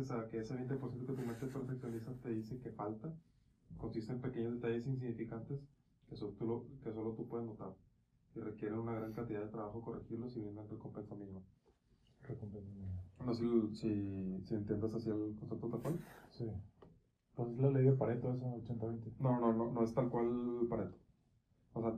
[0.00, 3.12] gracias a que ese 20% que tu mente perfeccionista te dice que falta,
[3.78, 5.60] consiste en pequeños detalles insignificantes
[6.08, 7.72] que solo tú, lo- que solo tú puedes notar
[8.34, 11.40] y requieren una gran cantidad de trabajo corregirlos y brindan recompensa mínima.
[12.22, 12.70] recompensa.
[13.26, 15.98] No sé si, si, si entiendes así el concepto tal cual.
[16.30, 16.44] Sí.
[17.34, 19.12] Pues es la ley de Pareto, esa 80-20.
[19.18, 20.96] No, no, no, no es tal cual Pareto.
[21.74, 21.94] O sea,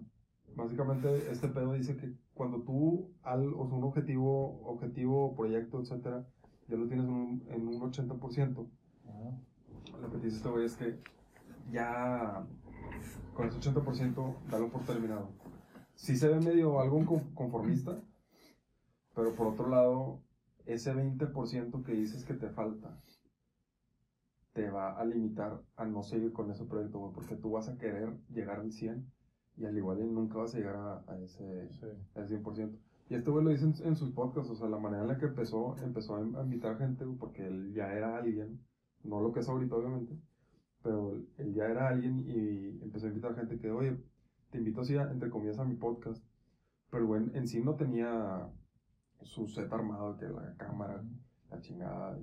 [0.54, 6.24] básicamente este pedo dice que cuando tú, al, o sea, un objetivo, objetivo, proyecto, etcétera,
[6.72, 8.66] ya lo tienes en un, en un 80%,
[9.06, 9.98] Ajá.
[10.00, 10.98] lo que te dice este güey es que
[11.70, 12.46] ya
[13.34, 15.28] con ese 80% dalo por terminado.
[15.94, 18.00] Sí se ve medio algo con- conformista,
[19.14, 20.20] pero por otro lado,
[20.64, 22.98] ese 20% que dices que te falta,
[24.54, 27.76] te va a limitar a no seguir con ese proyecto, güey, porque tú vas a
[27.76, 29.10] querer llegar al 100
[29.58, 31.86] y al igual nunca vas a llegar a, a ese, Sí.
[32.14, 32.78] al 100%.
[33.12, 35.26] Y este güey lo dice en, sus podcasts, o sea, la manera en la que
[35.26, 38.58] empezó, empezó a a invitar gente, porque él ya era alguien,
[39.02, 40.16] no lo que es ahorita obviamente,
[40.82, 43.98] pero él- ya era alguien y empezó a invitar gente que, oye,
[44.50, 46.24] te invito así, a, entre comillas, a mi podcast,
[46.90, 48.48] pero güey en, sí no tenía
[49.20, 51.02] su set armado, que la cámara,
[51.50, 52.18] la chingada,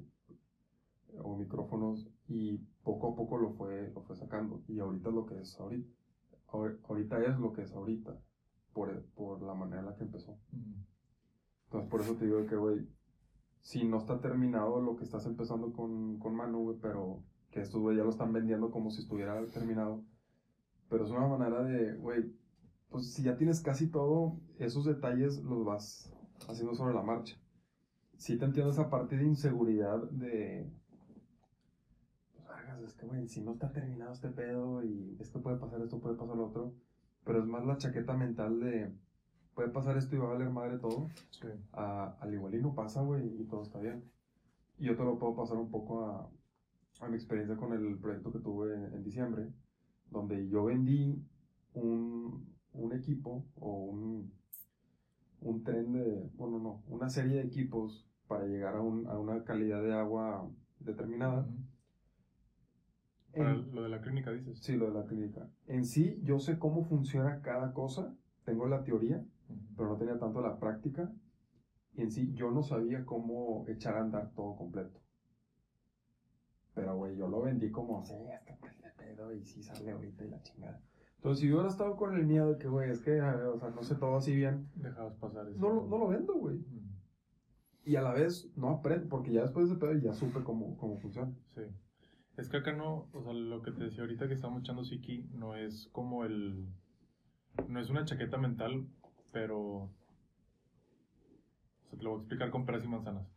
[1.24, 5.26] o micrófonos, y poco a poco lo fue, lo fue sacando, y ahorita es lo
[5.28, 5.88] que es ahorita.
[6.48, 8.18] Ahor- Ahorita es lo que es ahorita,
[8.74, 10.36] por, por la manera en la que empezó.
[11.70, 12.88] Entonces, por eso te digo que, güey,
[13.62, 17.80] si no está terminado lo que estás empezando con, con Manu, güey, pero que estos,
[17.80, 20.04] güey, ya lo están vendiendo como si estuviera terminado.
[20.90, 22.34] Pero es una manera de, güey,
[22.90, 26.12] pues si ya tienes casi todo, esos detalles los vas
[26.48, 27.36] haciendo sobre la marcha.
[28.18, 30.72] Sí te entiendo esa parte de inseguridad de...
[32.34, 36.00] Pues, es que, güey, si no está terminado este pedo y esto puede pasar, esto
[36.00, 36.74] puede pasar lo otro.
[37.24, 38.92] Pero es más la chaqueta mental de...
[39.60, 41.48] Puede pasar esto y va a valer madre todo Sí.
[41.74, 44.06] a- al igual y no pasa, güey, y todo está bien.
[44.78, 46.30] Y yo te lo puedo pasar un poco a,
[47.02, 49.52] a mi experiencia con el proyecto que tuve en, en diciembre,
[50.12, 51.22] donde yo vendí
[51.74, 54.32] un, un equipo o un,
[55.42, 59.44] un tren de, bueno, no, una serie de equipos para llegar a, un- a una
[59.44, 60.50] calidad de agua
[60.80, 61.42] determinada.
[61.42, 61.58] Ujú.
[63.36, 64.58] Para En- lo de la clínica dices.
[64.62, 65.50] sí, lo de la clínica.
[65.68, 68.16] En sí, yo sé cómo funciona cada cosa,
[68.46, 69.22] tengo la teoría.
[69.76, 71.12] Pero no tenía tanto la práctica.
[71.96, 75.00] Y en sí, yo no sabía cómo echar a andar todo completo.
[76.74, 80.30] Pero, güey, yo lo vendí como, sí, este pues pedo y sí sale ahorita y
[80.30, 80.82] la chingada.
[81.16, 83.70] Entonces, si yo hubiera estado con el miedo de que, güey, es que, o sea,
[83.72, 85.60] no sé todo así bien, Dejabas pasar eso.
[85.60, 86.64] no, lo- no lo vendo, güey.
[87.84, 90.78] Y a la vez, no aprendo, porque ya después de ese pedo ya supe cómo,
[90.78, 91.34] cómo funciona.
[91.56, 91.62] Sí.
[92.38, 95.24] Es que acá no, o sea, lo que te decía ahorita que estamos echando Siki
[95.34, 96.68] no es como el.
[97.68, 98.88] No es una chaqueta mental,
[99.32, 99.60] pero.
[99.60, 99.90] O
[101.90, 103.28] sea, te lo voy a explicar con peras y manzanas.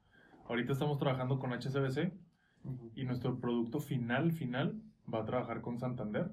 [0.46, 2.12] Ahorita estamos trabajando con HSBC
[2.94, 4.80] y nuestro producto final, final,
[5.12, 6.30] va a trabajar con Santander.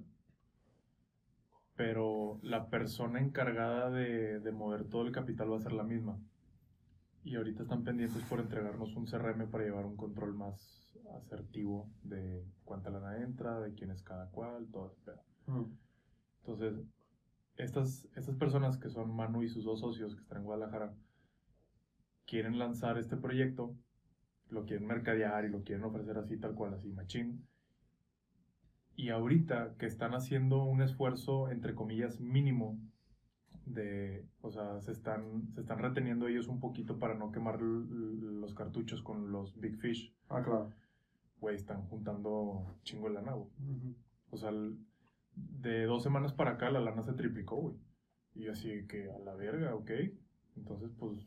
[1.76, 6.18] Pero la persona encargada de, de mover todo el capital va a ser la misma.
[7.24, 12.46] Y ahorita están pendientes por entregarnos un CRM para llevar un control más asertivo de
[12.64, 15.22] cuánta lana entra, de quién es cada cual, todo ese pedo.
[15.48, 15.70] Ujú.
[16.42, 16.86] Entonces,
[17.60, 20.94] estas, estas personas que son Manu y sus dos socios que están en Guadalajara,
[22.26, 23.76] quieren lanzar este proyecto,
[24.50, 27.46] lo quieren mercadear y lo quieren ofrecer así, tal cual, así, machín.
[28.96, 32.78] Y ahorita que están haciendo un esfuerzo, entre comillas, mínimo,
[33.66, 38.54] de, o sea, se están, se están reteniendo ellos un poquito para no quemar los
[38.56, 40.72] cartuchos con los Big Fish, Ah, claro.
[41.40, 43.48] güey, están juntando chingo de lana, güey.
[43.60, 43.96] Ujú.
[44.32, 44.78] O sea, el-
[45.36, 47.76] de dos semanas para acá la lana se triplicó, güey.
[48.36, 49.92] Y así que a la verga, ok.
[50.58, 51.26] Entonces, pues,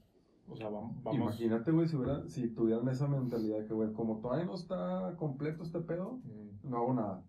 [0.49, 1.15] o sea, vam- vamos.
[1.15, 5.15] Imagínate, güey, si, hubiera, si tuvieran esa mentalidad de que, güey, como todavía no está
[5.17, 7.25] completo este pedo, Mm, no hago nada.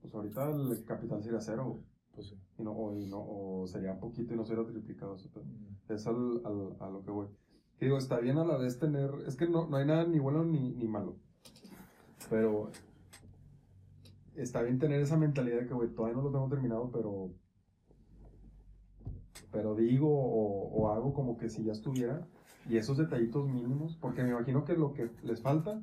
[0.00, 1.84] Pues ahorita el capital sería cero, güey.
[2.14, 2.40] Pues sí.
[2.58, 5.44] Y no, o, y no, o sería poquito y no sería triplicado ese pedo.
[5.44, 7.28] Mm, Es al, al- a lo que voy.
[7.80, 9.10] Y digo, está bien a la vez tener.
[9.26, 11.16] Es que no, no hay nada ni bueno ni, ni malo.
[12.28, 12.70] Pero.
[14.40, 17.30] Está bien tener esa mentalidad de que, güey, todavía no lo tengo terminado, pero.
[19.52, 22.26] Pero digo o, o hago como que si ya estuviera.
[22.68, 25.82] Y esos detallitos mínimos, porque me imagino que lo que les falta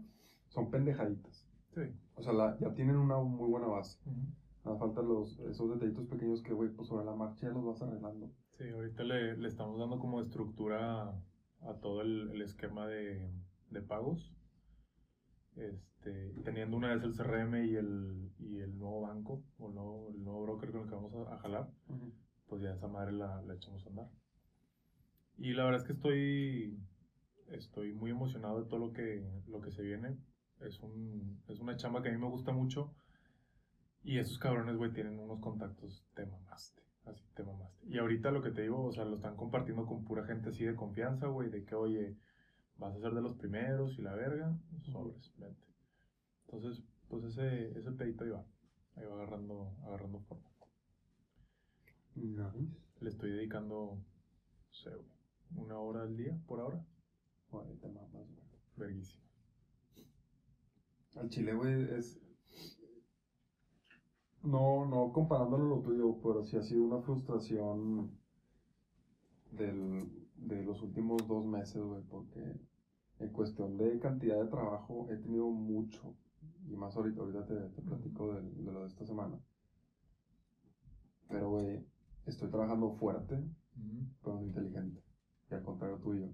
[0.50, 1.46] son pendejaditas.
[1.74, 1.82] Sí.
[2.16, 4.00] O sea, la- ya tienen una muy buena base.
[4.06, 4.16] Ujú.
[4.64, 7.82] Nada falta los, esos detallitos pequeños que, güey, pues sobre la marcha ya los vas
[7.82, 8.30] arreglando.
[8.58, 11.22] Sí, ahorita le, le estamos dando como estructura a,
[11.62, 13.30] a todo el, el esquema de,
[13.72, 14.34] de pagos.
[15.58, 20.24] Este, teniendo una vez el CRM y el, y el nuevo banco, o no, el
[20.24, 21.70] nuevo broker con el que vamos a, a jalar,
[22.48, 24.10] pues ya esa madre la, la echamos a andar.
[25.38, 26.80] Y la verdad es que estoy,
[27.50, 30.18] estoy muy emocionado de todo lo que, lo que se viene.
[30.62, 32.94] Es, un, es una chamba que a mí me gusta mucho.
[34.04, 36.82] Y esos cabrones, güey, tienen unos contactos, te mamaste.
[37.06, 37.86] Así te mamaste.
[37.88, 40.66] Y ahorita lo que te digo, o sea, lo están compartiendo con pura gente así
[40.66, 42.18] de confianza, güey, de que, oye,
[42.78, 44.58] vas a ser de los primeros y la verga,
[44.92, 45.66] sobres, vente.
[46.46, 48.46] Entonces, pues ese, ese pedito ahí va.
[48.96, 50.50] Ahí va agarrando, agarrando forma.
[52.16, 52.42] Nice.
[53.00, 54.90] Le estoy dedicando, no sé,
[55.56, 56.84] una hora al día por ahora.
[57.52, 58.26] Mamas, güey.
[58.76, 59.24] Verguísimo.
[61.16, 62.20] Al chile, güey, es.
[64.44, 68.18] No, no comparándolo a lo tuyo, pero sí ha sido una frustración
[69.52, 72.56] del, de los últimos dos meses, güey, porque
[73.20, 76.16] en cuestión de cantidad de trabajo he tenido mucho,
[76.68, 79.40] y más ahorita, ahorita te, te platico de, de lo de esta semana.
[81.30, 81.86] Pero, güey,
[82.26, 83.42] estoy trabajando fuerte,
[84.24, 85.02] pero no inteligente,
[85.50, 86.28] y al contrario tuyo.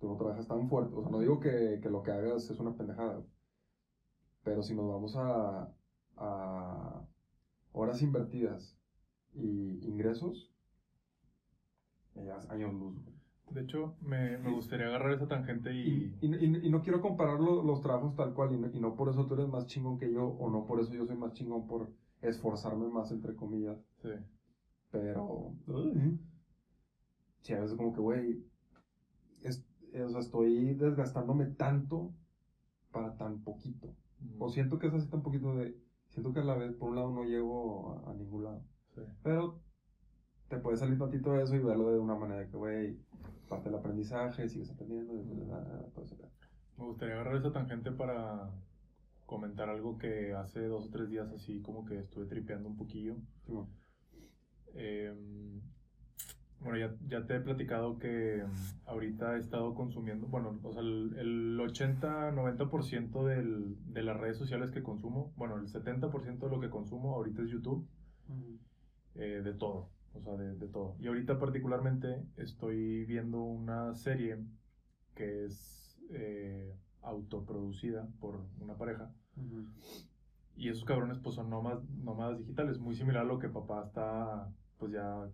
[0.00, 2.58] Tú no trabajas tan fuerte, o sea, no digo que, que lo que hagas es
[2.60, 3.24] una pendejada,
[4.44, 5.72] pero si nos vamos a,
[6.16, 7.06] a
[7.72, 8.78] horas invertidas
[9.34, 10.52] y ingresos,
[12.14, 13.02] me llevas años luz.
[13.02, 13.17] güey.
[13.50, 16.26] De hecho, me, me gustaría agarrar esa tangente Y, y...
[16.26, 18.94] y, y- y no quiero comparar lo- los trabajos tal cual, y no, y no
[18.94, 21.32] por eso tú eres más chingón que yo, o no por eso yo soy más
[21.32, 21.90] chingón por
[22.20, 24.10] esforzarme más, entre comillas, Sí.
[24.90, 25.52] pero...
[27.42, 28.44] Sí, a veces como que, güey,
[29.42, 29.64] es-
[30.04, 32.12] o sea, estoy desgastándome tanto
[32.92, 33.94] para tan poquito.
[34.38, 35.74] O siento que es así tan poquito de...
[36.08, 38.62] Siento que a la vez, por un lado, no llego a, a ningún lado.
[38.94, 39.00] Sí.
[39.22, 39.60] Pero
[40.48, 42.96] te puede salir tantito de eso y verlo de una manera que, güey,
[43.48, 45.18] parte del aprendizaje, sigues aprendiendo, y
[45.94, 46.30] todo pedo.
[46.78, 48.50] Me gustaría agarrar esa tangente para
[49.26, 53.16] comentar algo que hace dos o tres días así como que estuve tripeando un poquillo.
[54.74, 55.14] Eh,
[56.60, 58.42] bueno, ya, ya te he platicado que
[58.86, 64.70] ahorita he estado consumiendo, bueno, o sea, el, el 80-90% del- de las redes sociales
[64.72, 67.86] que consumo, bueno, el 70% de lo que consumo ahorita es YouTube,
[69.14, 70.96] eh, de todo, o sea, de, de todo.
[71.00, 74.38] Y ahorita particularmente estoy viendo una serie
[75.14, 79.12] que es eh, autoproducida por una pareja.
[80.56, 84.52] Y esos cabrones pues son nómadas, nómadas digitales, muy similar a lo que papá está
[84.78, 85.28] pues ya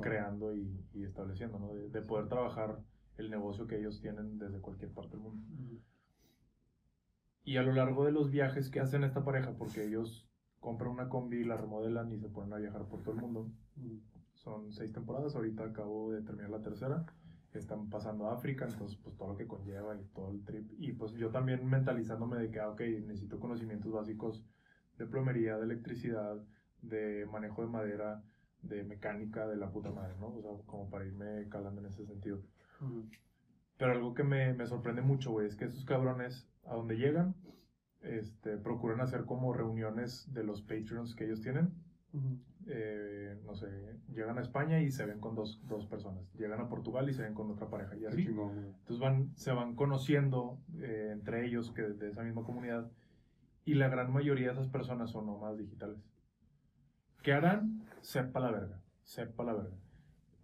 [0.00, 1.72] creando y, y estableciendo, ¿no?
[1.74, 2.80] De, de poder trabajar
[3.16, 5.42] el negocio que ellos tienen desde cualquier parte del mundo.
[7.44, 10.23] Y a lo largo de los viajes que hacen esta pareja, porque ellos
[10.64, 13.50] compran una combi, la remodelan y se ponen a viajar por todo el mundo.
[14.32, 17.04] Son seis temporadas, ahorita acabo de terminar la tercera.
[17.52, 20.72] Están pasando a África, entonces pues todo lo que conlleva y todo el trip.
[20.78, 24.42] Y pues yo también mentalizándome de que, ah, ok, necesito conocimientos básicos
[24.96, 26.42] de plomería, de electricidad,
[26.80, 28.22] de manejo de madera,
[28.62, 30.28] de mecánica, de la puta madre, ¿no?
[30.28, 32.40] O sea, como para irme calando en ese sentido.
[33.76, 37.34] Pero algo que me, me sorprende mucho, güey, es que esos cabrones, a donde llegan,
[38.04, 41.72] este, procuran hacer como reuniones de los Patreons que ellos tienen.
[42.66, 43.66] Eh, no sé,
[44.14, 46.32] llegan a España y se ven con dos, dos personas.
[46.34, 47.96] Llegan a Portugal y se ven con otra pareja.
[47.96, 48.24] Y así.
[48.24, 48.58] chingón.
[48.58, 52.90] Entonces van, se van conociendo eh, entre ellos que de esa misma comunidad.
[53.64, 55.98] Y la gran mayoría de esas personas son nómadas digitales.
[57.22, 57.82] ¿Qué harán?
[58.02, 58.80] Sepa la verga.
[59.02, 59.76] Sepa la verga.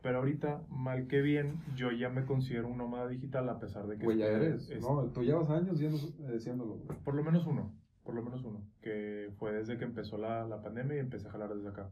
[0.02, 3.98] Pero ahorita, mal que bien, yo ya me considero un nómada digital a pesar de
[3.98, 4.04] que...
[4.04, 4.70] Güey, ya eres.
[4.70, 6.98] es- No, tú llevas años eh, güey.
[7.04, 7.74] Por lo menos uno.
[8.02, 8.62] Por lo menos uno.
[8.80, 11.90] Que fue desde que empezó la, la pandemia y empecé a jalar desde acá.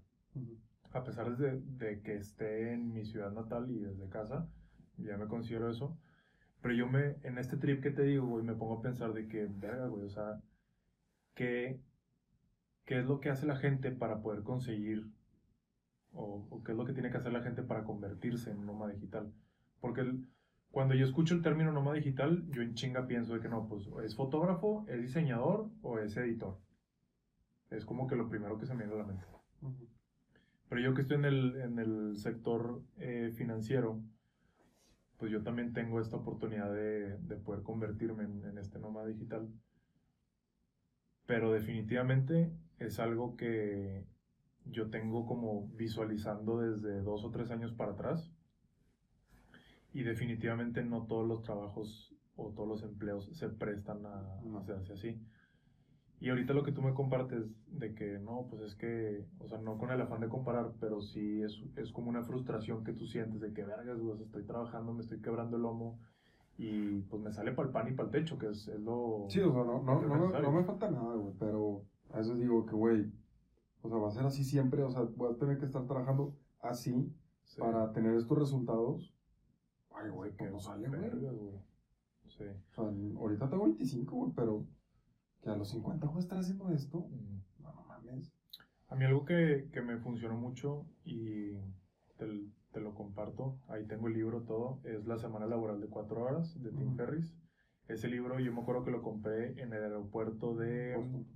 [0.93, 4.49] A pesar de, de que esté en mi ciudad natal y desde casa,
[4.97, 5.97] ya me considero eso.
[6.63, 9.29] Pero yo me, en este trip que te digo, güey, me pongo a pensar de
[9.29, 10.41] que, verga, güey, o sea,
[11.35, 11.79] ¿qué,
[12.87, 15.07] qué es lo que hace la gente para poder conseguir,
[16.19, 18.93] o, o qué es lo que tiene que hacer la gente para convertirse en nómada
[18.93, 19.33] digital?
[19.81, 20.27] Porque el-
[20.71, 23.89] cuando yo escucho el término nómada digital, yo en chinga pienso de que no, pues,
[24.05, 26.59] es fotógrafo, es diseñador o es editor.
[27.71, 29.25] Es como que lo primero que se me viene a la mente.
[30.69, 34.01] Pero yo que estoy en el, en el sector eh, financiero,
[35.19, 39.47] pues yo también tengo esta oportunidad de, de poder convertirme en, en este nómada digital.
[41.27, 44.05] Pero definitivamente es algo que
[44.71, 48.31] yo tengo como visualizando desde dos o tres años para atrás.
[49.93, 54.19] Y definitivamente no todos los trabajos o todos los empleos se prestan a,
[54.57, 55.21] a hacerse así.
[56.21, 59.59] Y ahorita lo que tú me compartes de que no, pues es que, o sea,
[59.59, 63.07] no con el afán de comparar, pero sí es, es como una frustración que tú
[63.07, 66.01] sientes de que, vergas, güey, estoy trabajando, me estoy quebrando el lomo
[66.57, 69.27] Y pues me sale para el pan y para el techo, que es, es lo.
[69.29, 72.67] Sí, o sea, no, no, no, no me falta nada, güey, pero a veces digo
[72.67, 73.13] que, güey,
[73.89, 76.37] o sea, va a ser así siempre, o sea, voy a tener que estar trabajando
[76.61, 77.11] así
[77.45, 77.59] Sí.
[77.61, 79.15] para tener estos resultados.
[79.91, 81.11] Ay, güey, pues Que no sale, güey.
[82.27, 82.45] Sí.
[82.45, 84.67] O sea, ahorita tengo 25, güey, pero
[85.41, 86.99] que a los 50 voy a estar haciendo esto.
[87.09, 87.63] Mm.
[87.63, 88.31] No, no mames.
[88.89, 91.53] A mí algo que, que me funcionó mucho y
[92.19, 92.27] te,
[92.73, 96.63] te lo comparto, ahí tengo el libro todo, es La Semana Laboral de Cuatro Horas
[96.63, 96.97] de Tim Ujú.
[96.97, 97.35] Ferris.
[97.89, 100.95] Ese libro yo me acuerdo que lo compré en el aeropuerto de...
[100.97, 101.27] Boston,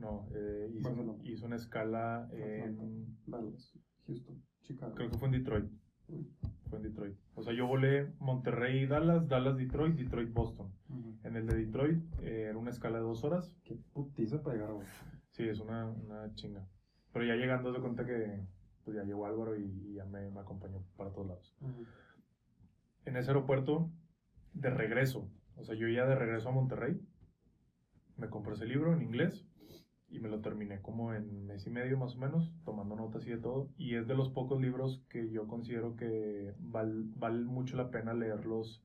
[0.00, 1.18] No, eh, hizo, Barcelona.
[1.24, 3.18] hizo una escala en...
[3.26, 4.94] Dallas, Houston, Chicago.
[4.94, 5.70] Creo que fue en Detroit.
[6.08, 6.26] Uy.
[6.68, 7.16] Fue en Detroit.
[7.34, 10.72] O sea, yo volé Monterrey, Dallas, Dallas, Detroit, Detroit, Boston.
[11.24, 13.56] En el de Detroit eh, era una escala de dos horas.
[13.64, 14.86] Qué putiza para llegar, güey.
[15.30, 16.66] Sí, es una, una chinga.
[17.12, 18.46] Pero ya llegando, de cuenta que
[18.84, 21.56] pues ya llegó Álvaro y, y ya me, me acompañó para todos lados.
[23.04, 23.90] En ese aeropuerto,
[24.54, 27.00] de regreso, o sea, yo ya de regreso a Monterrey,
[28.16, 29.46] me compré ese libro en inglés
[30.10, 33.30] y me lo terminé como en mes y medio más o menos, tomando notas y
[33.30, 33.70] de todo.
[33.76, 38.12] Y es de los pocos libros que yo considero que val, vale mucho la pena
[38.12, 38.82] leerlos.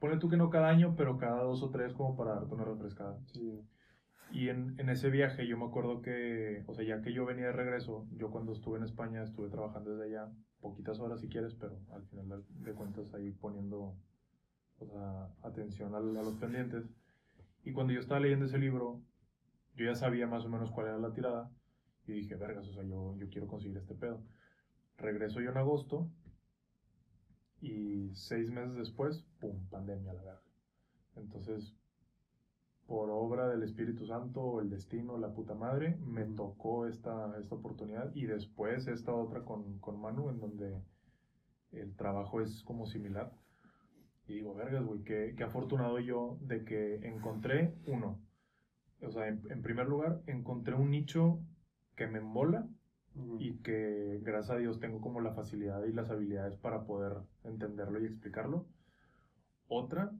[0.00, 2.64] Ponle tú que no cada año, pero cada dos o tres como para darte una
[2.64, 3.18] refrescada.
[3.26, 3.60] Sí.
[4.30, 7.46] Y en, en ese viaje yo me acuerdo que, o sea, ya que yo venía
[7.46, 11.54] de regreso, yo cuando estuve en España estuve trabajando desde allá, poquitas horas si quieres,
[11.54, 13.96] pero al final de, cuentas ahí poniendo
[14.78, 16.84] o sea, atención al- a, los pendientes.
[17.64, 19.00] Y cuando yo estaba leyendo ese libro,
[19.78, 21.50] yo ya sabía más o menos cuál era la tirada
[22.04, 24.20] y dije, vergas, o sea, yo, yo quiero conseguir este pedo.
[24.96, 26.10] Regreso yo en agosto
[27.60, 30.42] y seis meses después, pum, pandemia a la verga.
[31.14, 31.76] Entonces,
[32.88, 37.54] por obra del Espíritu Santo o el destino, la puta madre, me tocó esta, esta
[37.54, 40.82] oportunidad y después esta otra con, con Manu, en donde
[41.70, 43.30] el trabajo es como similar.
[44.26, 48.18] Y digo, vergas, güey, qué, qué afortunado yo de que encontré uno.
[49.02, 51.40] O sea, en, en primer lugar, encontré un nicho
[51.94, 53.36] que me Ujú.
[53.40, 57.14] y que gracias a Dios tengo como la facilidad y las habilidades para poder
[57.44, 58.66] entenderlo y explicarlo.
[59.68, 60.12] Otra,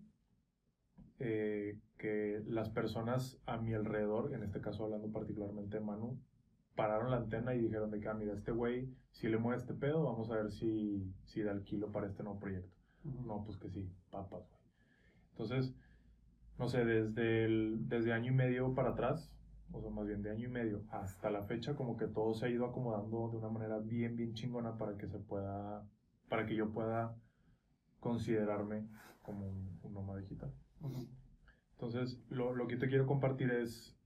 [1.20, 6.18] eh, que las personas a mi alrededor, en este caso hablando particularmente de Manu,
[6.76, 9.74] pararon la antena y dijeron de que, ah, mira, este güey, si le mueve este
[9.74, 12.76] pedo, vamos a ver si, si da el kilo para este nuevo proyecto.
[13.02, 14.62] No, pues que sí, papas, güey.
[15.32, 15.74] Entonces,
[16.58, 19.30] no sé, desde, el, desde año y medio para atrás,
[19.72, 22.46] o sea, más bien de año y medio hasta la fecha, como que todo se
[22.46, 25.86] ha ido acomodando de una manera bien, bien chingona para que se pueda,
[26.28, 27.14] para que yo pueda
[28.00, 28.88] considerarme
[29.22, 30.52] como un, un nómada digital.
[31.72, 33.96] Entonces, lo, lo que te quiero compartir es,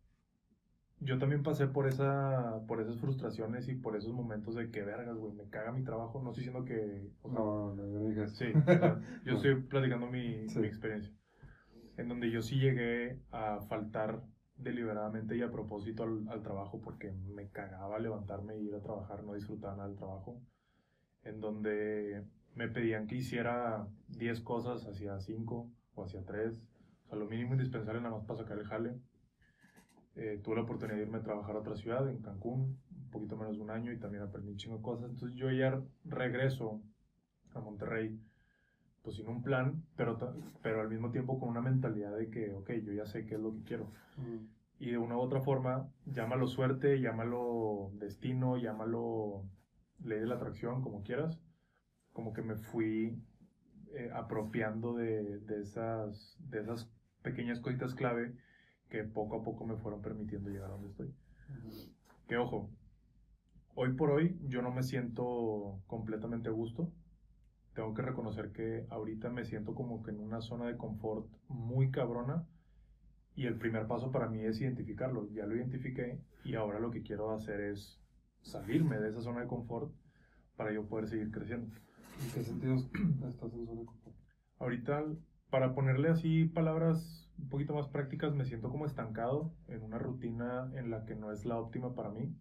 [1.00, 5.16] yo también pasé por, esa, por esas frustraciones y por esos momentos de que, vergas,
[5.16, 6.22] güey, me caga mi trabajo.
[6.22, 7.10] No estoy diciendo que...
[7.22, 8.32] o sea, No, no, no, no digas.
[8.36, 9.36] Sí, o sea, yo No.
[9.38, 10.60] estoy platicando mi, Sí.
[10.60, 11.12] mi experiencia.
[11.96, 14.22] En donde yo sí llegué a faltar
[14.56, 19.24] deliberadamente y a propósito al, al trabajo porque me cagaba levantarme e ir a trabajar,
[19.24, 20.40] no disfrutaba nada del trabajo.
[21.24, 26.52] En donde me pedían que hiciera 10 cosas, hacía 5 o hacía 3.
[27.04, 28.94] O sea, lo mínimo indispensable nada más para sacar el jale.
[30.14, 33.36] Eh, tuve la oportunidad de irme a trabajar a otra ciudad, en Cancún, un poquito
[33.36, 35.10] menos de un año y también aprendí chingo de cosas.
[35.10, 36.82] Entonces yo ya regreso
[37.54, 38.18] a Monterrey,
[39.02, 40.18] pues sin un plan, pero,
[40.62, 43.40] pero al mismo tiempo con una mentalidad de que, ok, yo ya sé qué es
[43.40, 43.90] lo que quiero.
[44.78, 49.44] Y de una u otra forma, llámalo suerte, llámalo destino, llámalo
[50.04, 51.40] ley de la atracción, como quieras,
[52.12, 53.20] como que me fui
[53.94, 56.88] eh, apropiando de, de esas, de esas
[57.22, 58.34] pequeñas cositas clave
[58.88, 61.14] que poco a poco me fueron permitiendo llegar a donde estoy.
[62.28, 62.70] Que ojo,
[63.74, 66.92] hoy por hoy yo no me siento completamente a gusto.
[67.74, 71.90] Tengo que reconocer que ahorita me siento como que en una zona de confort muy
[71.90, 72.46] cabrona.
[73.34, 75.28] Y el primer paso para mí es identificarlo.
[75.30, 78.02] Ya lo identifiqué y ahora lo que quiero hacer es
[78.42, 79.92] salirme de esa zona de confort
[80.56, 81.74] para yo poder seguir creciendo.
[82.22, 82.90] ¿En qué sentidos
[83.28, 84.16] estás en zona de confort?
[84.58, 85.04] Ahorita,
[85.50, 90.70] para ponerle así palabras un poquito más prácticas, me siento como estancado en una rutina
[90.74, 92.36] en la que no es la óptima para mí,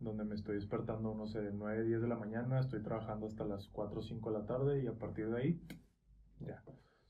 [0.00, 3.68] donde me estoy despertando, no sé, 9, 10 de la mañana, estoy trabajando hasta las
[3.68, 5.62] 4 o 5 de la tarde y a partir de ahí,
[6.40, 6.62] ya,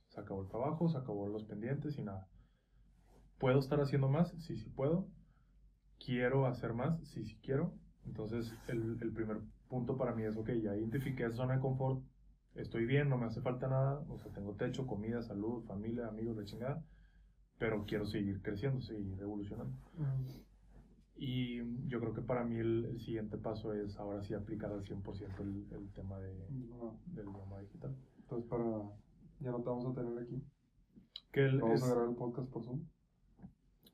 [0.09, 2.29] se acabó el trabajo, se acabó los pendientes y nada.
[3.39, 4.31] ¿Puedo estar haciendo más?
[4.41, 5.07] Sí, sí puedo.
[6.05, 6.99] ¿Quiero hacer más?
[7.09, 7.75] Sí, sí quiero.
[8.07, 12.03] Entonces, el, el primer punto para mí es, ok, ya identifiqué esa zona de confort,
[12.55, 16.37] estoy bien, no me hace falta nada, o sea, tengo techo, comida, salud, familia, amigos,
[16.37, 16.85] la chingada,
[17.59, 19.77] pero quiero seguir creciendo, seguir evolucionando.
[21.21, 21.59] Y
[21.89, 25.41] yo creo que para mí el, el siguiente paso es ahora sí aplicar al 100%
[25.41, 27.01] el, el tema de, No.
[27.07, 27.97] del idioma digital.
[28.21, 28.65] Entonces, para
[29.41, 30.41] Ya no te vamos a tener aquí.
[31.33, 32.87] Que el- Vamos es- a grabar el podcast por Zoom.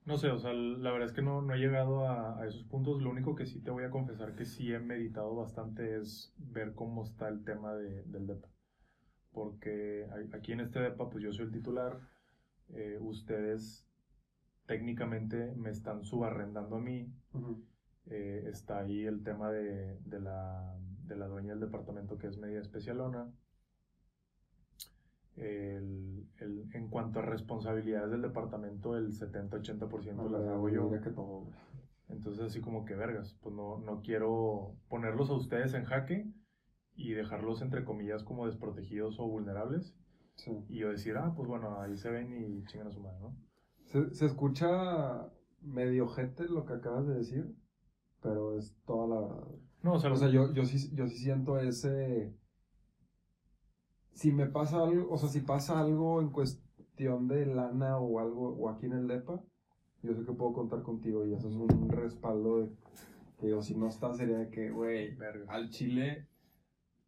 [0.07, 2.65] No sé, o sea, la verdad es que no, no he llegado a, a esos
[2.65, 3.01] puntos.
[3.01, 6.75] Lo único que sí te voy a confesar que sí he meditado bastante es ver
[6.75, 8.49] cómo está el tema de- del DEPA.
[9.33, 12.01] Porque aquí en este DEPA, pues yo soy el titular.
[12.71, 13.87] eh, ustedes
[14.67, 17.13] técnicamente me están subarrendando a mí.
[18.07, 22.39] Eh, está ahí el tema de, de la, de la dueña del departamento que es
[22.39, 23.33] media especialona.
[25.37, 30.91] El, el- en cuanto a responsabilidades del departamento, el 70-80% las hago yo.
[30.91, 31.47] Que todo.
[32.09, 36.27] Entonces, así como que vergas, pues no, no quiero ponerlos a ustedes en jaque
[36.95, 39.95] y dejarlos, entre comillas, como desprotegidos o vulnerables.
[40.37, 40.53] Sí.
[40.69, 43.37] Y yo decir, ah, pues bueno, ahí se ven y chingan a su madre, ¿no?
[43.95, 45.31] Se, se escucha
[45.63, 47.55] medio gente lo que acabas de decir,
[48.21, 49.47] pero es toda la verdad.
[49.85, 52.35] No, o sea, O sea, yo, yo, sí, yo sí siento ese...
[54.15, 58.57] Si me pasa algo, o sea, si pasa algo en cuestión de lana o algo,
[58.57, 59.41] o aquí en el DEPA,
[60.03, 62.71] yo sé que puedo contar contigo y eso es un respaldo de
[63.39, 66.27] que digo, si no está, sería de que, güey, al chile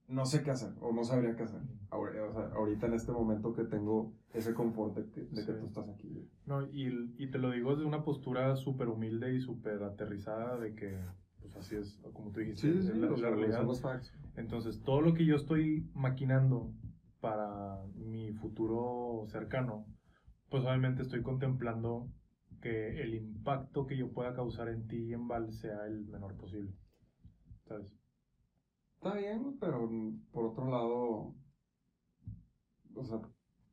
[0.08, 1.60] no sé qué hacer o no sabría qué hacer.
[1.90, 5.52] Ahora- o sea, ahorita en este momento que tengo ese confort de que, de que
[5.52, 5.58] Sí.
[5.60, 6.28] tú estás aquí.
[6.46, 10.74] No, y, y te lo digo desde una postura súper humilde y súper aterrizada de
[10.74, 10.98] que,
[11.40, 13.64] pues así es, como tú dijiste, Sí, es sí, la, es realidad.
[13.64, 14.12] los facts.
[14.36, 16.72] Entonces, todo lo que yo estoy maquinando
[17.20, 19.86] para mi futuro cercano,
[20.50, 22.08] pues obviamente estoy contemplando
[22.60, 26.36] que el impacto que yo pueda causar en ti y en Val sea el menor
[26.36, 26.72] posible.
[27.66, 27.92] ¿Sabes?
[28.96, 29.88] Está bien, pero
[30.32, 31.34] por otro lado,
[32.96, 33.20] o sea,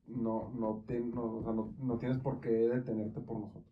[0.08, 3.66] no, no, te- no, o sea, no, no tienes por qué detenerte por nosotros.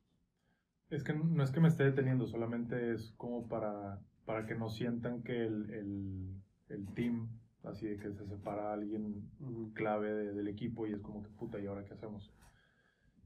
[0.90, 4.70] Es que no es que me esté deteniendo, solamente es como para, para que no
[4.70, 7.30] sientan que el, el, el team,
[7.64, 9.30] así de que se separa alguien
[9.74, 12.32] clave de- del equipo y es como que puta, ¿y ahora qué hacemos?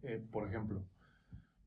[0.03, 0.83] Eh, por ejemplo,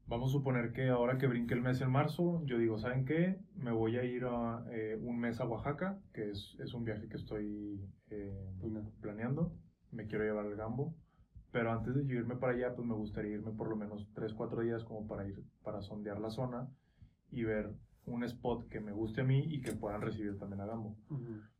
[0.09, 3.39] vamos a suponer que ahora que brinque el mes en marzo, yo digo, ¿saben qué?
[3.55, 7.09] Me voy a ir a, eh, un mes a Oaxaca, que es, es un viaje
[7.09, 8.91] que estoy eh, Planeando.
[9.01, 9.53] planeando,
[9.93, 10.95] me quiero llevar al Gambo,
[11.53, 14.33] pero antes de yo irme para allá, pues me gustaría irme por lo menos 3,
[14.35, 16.69] 4 días como para ir, para sondear la zona
[17.31, 17.71] y ver
[18.07, 20.97] un spot que me guste a mí y que puedan recibir también a Gambo.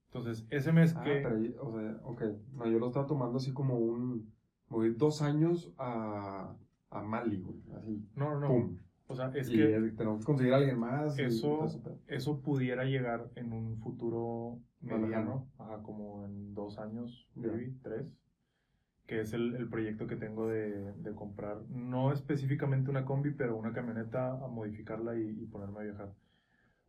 [0.07, 1.21] Entonces, ese mes Ah, que...
[1.23, 2.23] pero, o sea, ok,
[2.55, 4.33] no, yo lo estaba tomando así como un,
[4.71, 6.57] voy dos años a,
[6.91, 8.49] a Mali, güey, así, No, no, no.
[8.49, 8.77] pum.
[9.07, 9.93] O sea, es y que...
[9.97, 11.19] tenemos que conseguir a alguien más.
[11.19, 11.67] Eso,
[12.07, 18.07] eso pudiera llegar en un futuro mediano, ajá, como en dos años, maybe, tres,
[19.07, 23.57] que es el, el proyecto que tengo de, de comprar, no específicamente una combi, pero
[23.57, 26.13] una camioneta a modificarla y, y ponerme a viajar.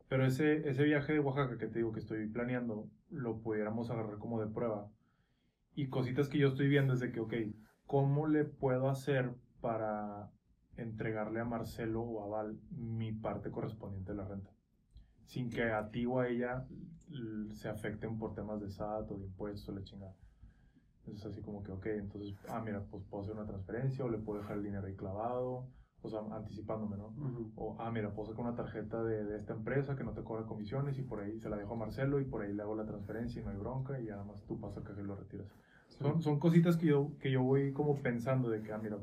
[0.10, 4.18] Pero ese, ese viaje de Oaxaca que te digo que estoy planeando, lo pudiéramos agarrar
[4.18, 4.90] como de prueba.
[5.76, 7.34] Y cositas que yo estoy viendo es de que, ok,
[7.86, 10.30] ¿cómo le puedo hacer para
[10.78, 14.52] entregarle a Marcelo o a Val mi parte correspondiente de la renta?
[15.26, 16.65] Sin que a ti o a ella
[17.52, 20.13] se afecten por temas de SAT o de impuestos o la chingada.
[21.06, 24.19] Entonces así como que, ok, entonces, ah, mira, pues puedo hacer una transferencia o le
[24.19, 25.67] puedo dejar el dinero ahí clavado,
[26.02, 27.08] o sea, anticipándome, ¿no?
[27.08, 27.52] Ujú.
[27.56, 30.45] O, ah, mira, puedo sacar una tarjeta de, de esta empresa que no te cobra
[30.45, 32.86] comisiones y por ahí se la dejo a Marcelo y por ahí le hago la
[32.86, 35.15] transferencia y no hay bronca y ya nada más tú pasas al cajero y lo
[35.15, 35.48] retiras.
[35.98, 38.98] Son, son cositas que yo, que yo voy como pensando de que, ah, mira,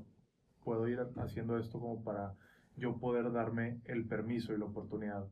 [0.66, 2.34] puedo ir haciendo esto como para
[2.76, 5.24] yo poder darme el permiso y la oportunidad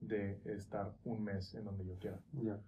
[0.00, 2.20] de estar un mes en donde yo quiera.
[2.32, 2.60] Ya.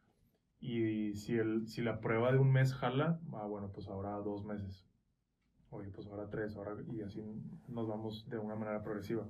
[0.58, 4.42] Y si, el, si la prueba de un mes jala, ah, bueno, pues ahora dos
[4.42, 4.86] meses.
[5.68, 7.22] Oye, pues ahora tres, ahora, y así
[7.68, 9.28] nos vamos de una manera progresiva.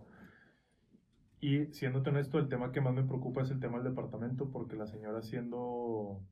[1.40, 4.76] Y siéndote honesto, el tema que más me preocupa es el tema del departamento, porque
[4.76, 6.22] la señora siendo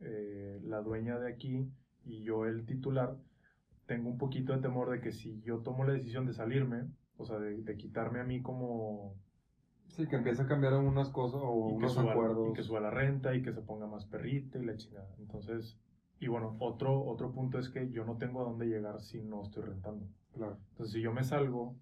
[0.00, 1.66] eh, la dueña de aquí
[2.04, 3.16] y yo el titular,
[3.86, 6.84] tengo un poquito de temor de que si yo tomo la decisión de salirme,
[7.16, 9.14] o sea, de, de quitarme a mí como
[9.88, 12.50] Sí, que empieza a cambiar unas cosas o unos suba, acuerdos.
[12.50, 15.14] y que suba la renta y que se ponga más perrita y la chingada.
[15.18, 15.78] Entonces,
[16.18, 19.42] y bueno, otro, otro punto es que yo no tengo a dónde llegar si no
[19.42, 20.06] estoy rentando.
[20.32, 20.58] Claro.
[20.72, 21.76] Entonces, si yo me salgo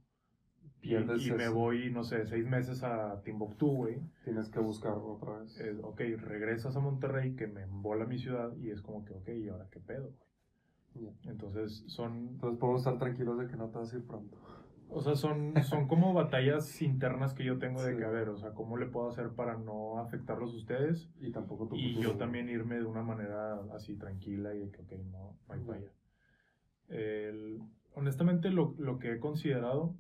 [0.83, 5.39] y, y me voy, no sé, seis meses a Timbuktu, güey, Tienes que buscar otra
[5.39, 5.57] vez.
[5.61, 9.29] es, ok, regresas a Monterrey, que me embola mi ciudad, y es como que, ok,
[9.29, 10.32] ¿y ahora qué pedo, güey?
[11.25, 14.37] Entonces, son, Entonces podemos estar tranquilos de que no te vas a ir pronto.
[14.95, 17.99] O sea, son, son como batallas internas que yo tengo de Sí.
[17.99, 21.09] que, a ver, o sea, ¿cómo le puedo hacer para no afectarlos a ustedes?
[21.19, 24.83] Y tampoco tu Y yo también irme de una manera así tranquila y de que,
[24.83, 25.93] ok, no, no hay falla.
[26.89, 27.63] El-
[27.95, 29.95] honestamente, lo, lo que he considerado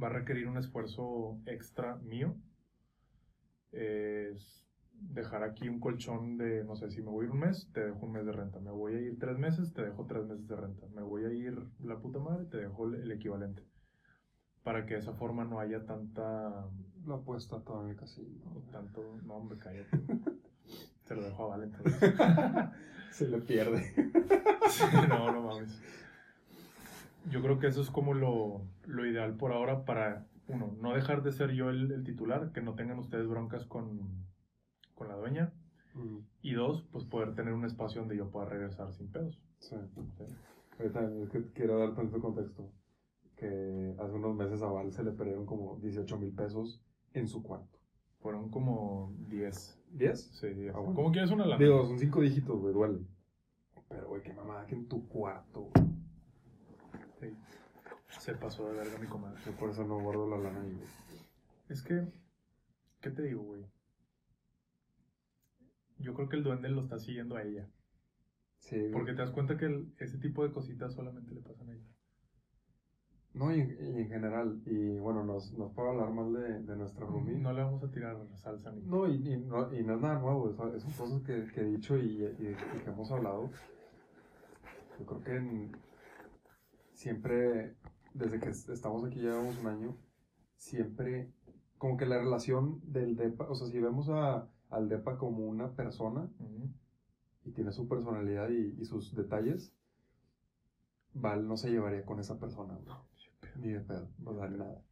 [0.00, 2.34] va a requerir un esfuerzo extra mío.
[3.72, 4.65] Es
[5.00, 7.84] dejar aquí un colchón de, no sé, si me voy a ir un mes, te
[7.84, 8.60] dejo un mes de renta.
[8.60, 10.86] Me voy a ir tres meses, te dejo tres meses de renta.
[10.94, 13.62] Me voy a ir la puta madre, te dejo el, el equivalente.
[14.62, 16.68] Para que de esa forma no haya tanta,
[17.06, 18.28] La apuesta toda en el casino.
[18.72, 19.98] tanto, no hombre, cállate.
[21.04, 22.14] Se lo dejo a Vale entonces.
[23.12, 23.82] Se le pierde.
[24.68, 25.80] Sí, no, no mames.
[27.30, 31.22] Yo creo que eso es como lo, lo ideal por ahora para, uno, no dejar
[31.22, 34.25] de ser yo el, el titular, que no tengan ustedes broncas con,
[34.96, 35.52] con la dueña.
[35.94, 39.40] Mm, Y dos, pues poder tener un espacio donde yo pueda regresar sin pedos.
[39.60, 39.76] sí.
[40.18, 40.24] ¿sí?
[40.78, 42.68] Ahorita es que quiero dar tanto contexto.
[43.36, 46.82] Que hace unos meses a Val se le perdieron como 18 mil pesos
[47.14, 47.78] en su cuarto.
[48.20, 49.78] Fueron como 10.
[49.94, 50.14] ¿10?
[50.16, 50.74] Sí, 10.
[50.74, 50.94] Ah, bueno.
[50.94, 51.62] ¿Cómo quieres una lana?
[51.62, 53.06] Digo, son 5 dígitos, güey, duele.
[53.88, 55.86] Pero, güey, qué mamada que en tu cuarto, güey.
[57.20, 57.36] Sí.
[58.20, 59.38] Se pasó de verga mi comadre.
[59.46, 60.88] Yo por eso no guardo la lana ahí, güey.
[61.68, 62.06] Es que,
[63.00, 63.64] ¿qué te digo, güey?
[65.98, 67.68] Yo creo que el duende lo está siguiendo a ella.
[68.58, 68.90] Sí.
[68.92, 71.84] Porque te das cuenta que el- ese tipo de cositas solamente le pasan a ella.
[73.34, 77.04] No, y, y en general, y bueno, nos, nos puedo hablar mal de, de nuestra
[77.06, 77.36] roomie.
[77.38, 78.80] No le vamos a tirar salsa ni.
[78.82, 81.64] No, y, y no, y no es nada nuevo, es- son cosas que, que he
[81.64, 82.56] dicho y, que
[82.90, 83.50] hemos hablado.
[84.98, 85.72] Yo creo que en-
[86.94, 87.76] siempre,
[88.14, 89.96] desde que es- estamos aquí ya llevamos un año,
[90.56, 91.30] siempre,
[91.76, 95.72] como que la relación del DEPA, o sea, si vemos a, al DEPA como una
[95.72, 96.28] persona
[97.44, 99.72] y tiene su personalidad y, y sus detalles,
[101.14, 102.96] Val no se llevaría con esa persona, güey.
[103.56, 104.82] Ni de pedo, o sea, nada.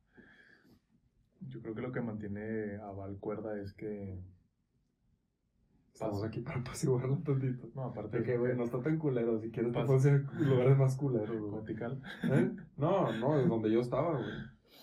[1.48, 4.18] Yo creo que lo que mantiene a Val cuerda es que.
[5.92, 7.68] Estamos aquí para apaciguarlo tantito.
[7.74, 9.38] No, aparte De que, güey, no está tan culero.
[9.40, 9.86] Si quieres, te Pasa.
[9.86, 11.50] puedes ir a lugares más culeros, güey.
[11.50, 12.02] Cotical.
[12.24, 12.50] ¿Eh?
[12.76, 14.32] No, no, es donde yo estaba, güey.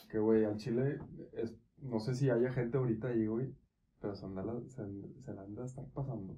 [0.10, 1.00] Que, güey, al Chile,
[1.34, 3.54] es, no sé si haya gente ahorita ahí, güey.
[4.02, 4.84] Pero se, anda la- se,
[5.22, 6.36] se la anda a estar pasando.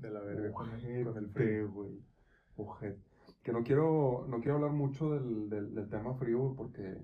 [0.00, 1.70] De la verga con, con el frío.
[1.72, 2.02] güey.
[2.56, 3.00] Ojete.
[3.42, 6.98] Que no quiero, no quiero hablar mucho del, del, del tema frío, güey, porque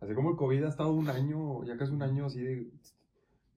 [0.00, 2.70] así como el COVID ha estado un año, ya casi un año así de...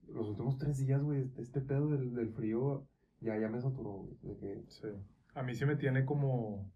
[0.08, 2.86] Los últimos tres días, güey, este, este pedo del, del frío
[3.20, 4.16] ya, ya me saturó, güey.
[4.22, 4.88] De que, Sí.
[5.34, 6.70] A mí sí me tiene como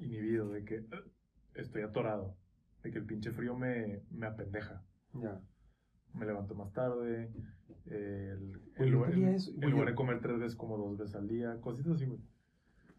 [0.00, 1.10] inhibido de que "Ugh,
[1.54, 2.34] estoy atorado.
[2.82, 4.82] De que el pinche frío me, me apendeja.
[5.14, 5.40] ya.
[6.14, 7.30] Me levanto más tarde.
[7.88, 9.20] El, yo lugar, en
[9.56, 11.60] güey, lugar de comer tres veces, como dos veces al día.
[11.60, 12.20] Cositas así, güey.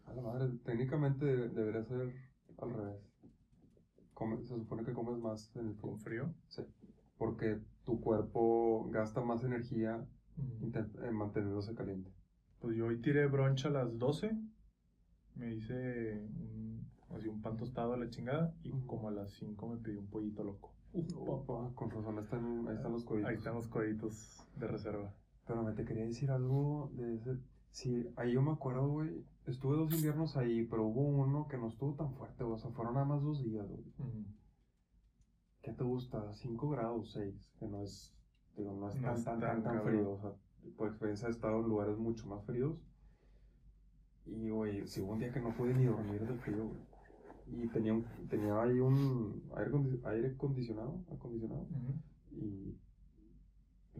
[0.06, 2.12] A la madre, técnicamente de- debería ser
[2.58, 3.00] al revés.
[4.14, 5.82] Come- se supone que comes más en el frío.
[5.90, 6.34] Con frío.
[6.48, 6.62] Sí.
[7.18, 10.72] Porque tu cuerpo gasta más energía Mm.
[11.04, 12.10] en manteniéndose caliente.
[12.60, 14.36] Pues yo hoy tiré brunch a las 12.
[15.34, 18.54] Me hice un, así un pan tostado a la chingada.
[18.62, 20.74] Y como a las 5 me pedí un pollito loco.
[20.92, 23.28] Opa, con razón, están, ahí están los códigos.
[23.28, 25.14] Ahí están los coditos de reserva.
[25.46, 27.38] Pero me te quería decir algo de ese.
[27.70, 29.24] Sí, ahí yo me acuerdo, güey.
[29.46, 32.44] Estuve dos inviernos ahí, pero hubo uno que no estuvo tan fuerte.
[32.44, 33.84] O sea, fueron nada más dos días, güey.
[35.62, 36.32] ¿Qué te gusta?
[36.32, 37.52] ¿5 grados, 6?
[37.58, 38.14] Que no es,
[38.56, 40.12] digo, no es No tan, es tan, tan tan, frío.
[40.12, 40.32] O sea,
[40.76, 42.76] por experiencia he estado en lugares mucho más fríos.
[44.24, 46.87] Y, güey, sí hubo un día que no pude ni dormir del frío, güey.
[47.50, 51.66] Y tenía, un, tenía ahí un aire, condi- aire acondicionado, acondicionado.
[52.32, 52.76] Y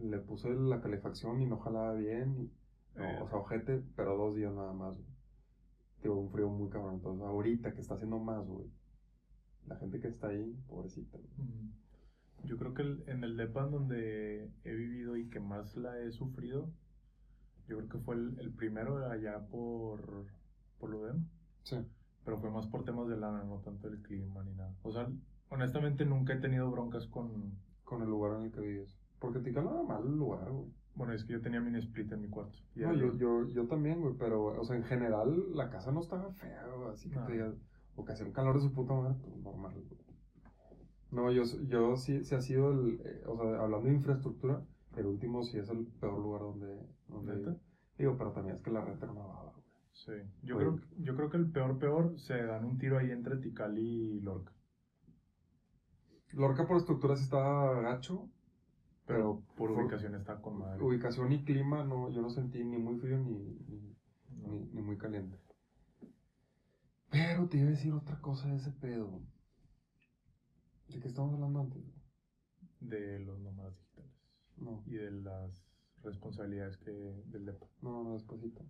[0.01, 2.35] le puse la calefacción y no jalaba bien.
[2.95, 3.19] Y, no, Eh.
[3.21, 5.07] o sea, ojete, pero dos días nada más, güey.
[6.03, 6.95] Digo, un frío muy cabrón.
[6.95, 8.67] Entonces, ahorita que está haciendo más, güey.
[9.67, 11.17] La gente que está ahí, pobrecita.
[12.45, 16.11] Yo creo que el- en el depa donde he vivido y que más la he
[16.11, 16.69] sufrido,
[17.67, 20.25] yo creo que fue el, el primero allá por,
[20.79, 21.25] por Ludem,
[21.63, 21.75] Sí.
[22.25, 24.73] Pero fue más por temas de lana, no tanto el clima ni nada.
[24.83, 25.07] O sea,
[25.49, 27.57] honestamente nunca he tenido broncas con...
[27.83, 28.95] con el lugar en el que vives.
[29.19, 30.67] Porque no era mal el lugar, güey.
[30.95, 32.57] Bueno, es que yo tenía mini split en mi cuarto.
[32.75, 36.01] y No, yo, yo, yo también, güey, pero, o sea, en general, la casa no
[36.01, 37.25] estaba fea, güey, así que No.
[37.25, 37.55] te digas,
[37.95, 39.99] o que hacía un calor de su puta madre, pues normal, güey.
[41.11, 44.61] No, yo, yo sí, sí ha sido el, eh, o sea, hablando de infraestructura,
[44.95, 47.57] el último sí es el peor lugar donde, donde ¿Neta?
[47.97, 49.48] digo, pero también es que la renta baba, güey.
[50.05, 50.13] Sí.
[50.43, 50.65] Yo, Oye.
[50.65, 53.81] creo, yo creo que el peor, peor, se dan un tiro ahí entre Tikali
[54.17, 54.53] y Lorca.
[56.33, 58.29] Lorca por estructura sí estaba gacho,
[59.05, 60.81] Pero por por- ubicación está con madre.
[60.83, 63.95] ubicación y clima, no, yo no sentí ni muy frío ni, ni,
[64.41, 64.47] No.
[64.49, 65.37] ni, ni muy caliente.
[67.09, 69.19] Pero te iba a decir otra cosa de ese pedo.
[70.87, 71.83] ¿De qué estamos hablando antes?
[72.79, 74.11] De los nómadas digitales.
[74.57, 75.63] No, y de las
[76.03, 77.65] responsabilidades que del depa.
[77.81, 78.63] no, no, despacito.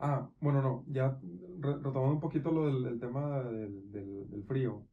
[0.00, 1.16] Ah, bueno, no, ya
[1.60, 4.84] re- retomando un poquito lo del, del tema del, del, del frío.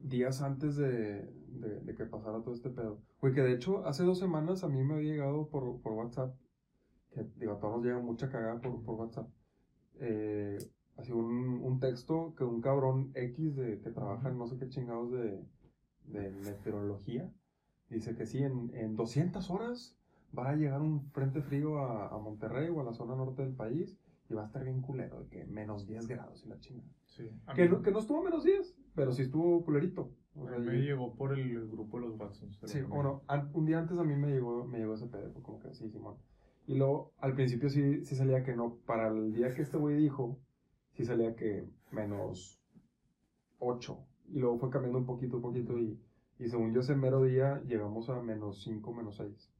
[0.00, 3.00] días antes de, de, de que pasara todo este pedo.
[3.20, 6.34] Güey, que de hecho hace dos semanas a mí me había llegado por, por WhatsApp,
[7.12, 9.28] que digo, a todos nos llega mucha cagada por, por WhatsApp,
[10.00, 10.58] eh,
[10.96, 14.68] así un, un texto que un cabrón X de, que trabaja en no sé qué
[14.68, 15.44] chingados de,
[16.04, 17.32] de meteorología,
[17.90, 19.96] dice que sí, en, en 200 horas
[20.36, 23.54] va a llegar un frente frío a, a Monterrey o a la zona norte del
[23.54, 26.88] país y va a estar bien culero, de que menos 10 grados y la chingada.
[27.06, 27.30] Sí.
[27.54, 30.10] Que no, que no estuvo menos 10, pero sí estuvo culerito.
[30.34, 32.58] O a sea, mí y- me llegó por el grupo de los Watsons.
[32.64, 35.74] Sí, bueno, un día antes a mí me llegó, me llegó ese pedo, como que
[35.74, 36.16] sí, Simón.
[36.66, 39.96] Y luego, al principio sí, sí salía que no, para el día que este güey
[39.96, 40.38] dijo,
[40.92, 42.58] sí salía que menos
[43.58, 43.98] 8.
[44.28, 46.00] Y luego fue cambiando un poquito, un poquito, y,
[46.38, 49.51] y según yo ese mero día llegamos a menos 5, menos 6.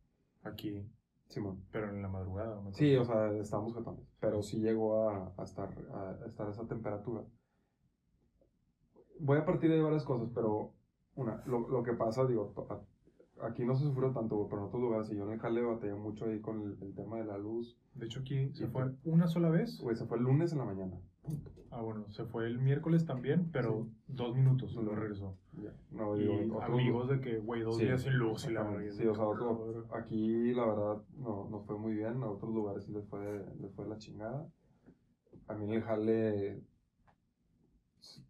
[0.43, 0.85] Aquí,
[1.29, 1.63] Simón.
[1.71, 2.61] pero en la madrugada.
[2.61, 2.73] ¿no?
[2.73, 7.23] Sí, o sea, estábamos jetones, pero sí llegó a, a estar, a, estar esa temperatura.
[9.21, 10.73] Voy a partir de varias cosas, pero
[11.15, 12.53] una, lo, lo que pasa, digo,
[13.43, 15.63] aquí no se sufrió tanto, güey, pero en otros lugares, y yo en el jale
[15.63, 17.79] batallé mucho ahí con el, el tema de la luz.
[17.95, 19.79] De hecho, aquí se fue- una sola vez.
[19.81, 21.01] Güey, se fue el lunes en la mañana.
[21.71, 25.39] Ah, bueno, se fue el miércoles también, pero dos minutos luego regresó.
[25.53, 28.63] Ya, no, Y digo, amigos de que, güey, dos Sí, días sin luz y la
[28.63, 28.93] verga.
[28.93, 32.85] Sí, o sea, otro- aquí la verdad no, nos fue muy bien, a otros lugares
[32.85, 34.47] sí les fue, les fue la chingada.
[35.49, 36.63] A mí en el jale,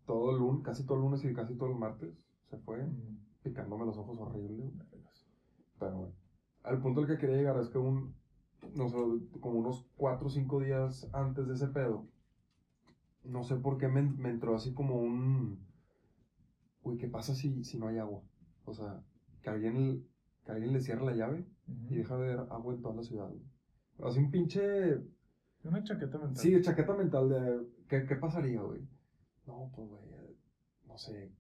[0.07, 2.15] todo el lunes, casi todo el lunes y casi todo el martes
[2.49, 4.71] se fue, Mm, picándome los ojos horrible.
[5.81, 6.13] Pero bueno,
[6.63, 8.15] al punto al que quería llegar es que un,
[8.75, 8.97] no sé,
[9.41, 12.07] como unos 4 o 5 días antes de ese pedo,
[13.25, 15.59] no sé por qué me, me entró así como un,
[16.85, 18.23] uy, ¿qué pasa si, si no hay agua?
[18.65, 19.03] O sea,
[19.43, 20.07] que alguien,
[20.45, 21.45] que alguien le cierre la llave
[21.91, 23.29] y deja de ver agua en toda la ciudad.
[23.29, 23.41] güey.
[24.11, 24.99] Así un pinche,
[25.65, 26.37] Una chaqueta mental.
[26.37, 28.81] sí, chaqueta mental de, ¿qué, qué pasaría, güey?
[29.47, 30.37] No, pues, güey,
[30.87, 31.31] no sé,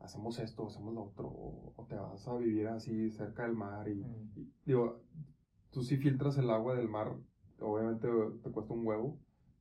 [0.00, 3.88] hacemos esto, hacemos lo otro, o, o te vas a vivir así cerca del mar
[3.88, 5.00] y, Mm, y- digo,
[5.70, 7.12] tú si filtras el agua del mar,
[7.60, 8.08] obviamente
[8.42, 9.18] te cuesta un huevo,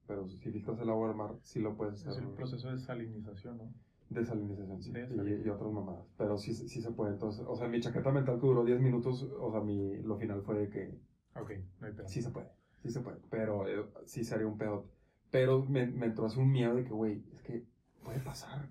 [0.08, 2.24] pero si filtras el agua del mar, sí lo puedes Es hacer.
[2.24, 3.74] el proceso de salinización, ¿no?
[4.10, 5.46] Desalinización, sí, y, Desalinización.
[5.46, 7.12] y otras mamadas, pero sí, sí se puede.
[7.14, 10.42] Entonces, o sea, mi chaqueta mental que duró 10 minutos, o sea, mi, lo final
[10.44, 10.98] fue de que
[11.36, 12.08] Ok, no hay pedo.
[12.08, 12.48] sí se puede,
[12.82, 14.86] sí se puede, pero eh, sí sería un pedo.
[15.30, 17.66] Pero me, me entró así un miedo de que, güey, es que
[18.02, 18.70] puede pasar,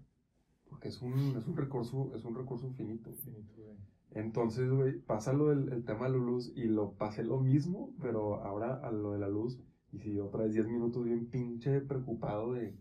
[0.70, 3.12] porque es un, es un recurso, es un recurso finito.
[3.12, 3.76] Finito, güey.
[4.12, 7.92] Entonces, güey, pasa lo del el tema de la luz y lo pasé lo mismo,
[8.00, 9.60] pero ahora a lo de la luz.
[9.96, 12.78] Y si otra vez 10 minutos bien pinche preocupado de,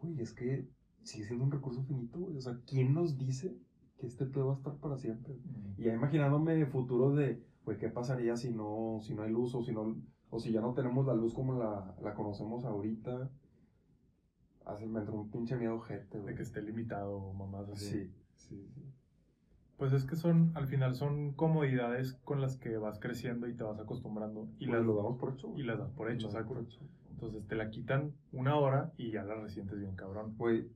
[0.00, 0.66] güey, es que
[1.02, 2.36] sigue siendo un recurso finito, güey.
[2.38, 3.54] O sea, ¿quién nos dice
[3.98, 5.38] que este pedo va a estar para siempre?
[5.76, 9.62] Y ya imaginándome futuros de, güey, ¿qué pasaría si no, si no hay luz o
[9.62, 9.94] si no,
[10.30, 13.30] o si ya no tenemos la luz como la, la conocemos ahorita?
[14.64, 16.34] Así me entró un pinche miedo gente, De güey.
[16.34, 17.86] que esté limitado mamás así.
[17.86, 18.87] Sí, sí, sí.
[19.78, 23.62] Pues es que son, al final son comodidades con las que vas creciendo y te
[23.62, 24.48] vas acostumbrando.
[24.58, 25.52] Y, Y las, lo damos por hecho.
[25.56, 26.58] y las das por hecho, por.
[27.12, 30.34] Entonces te la quitan una hora y ya la resientes bien cabrón.
[30.36, 30.68] Güey,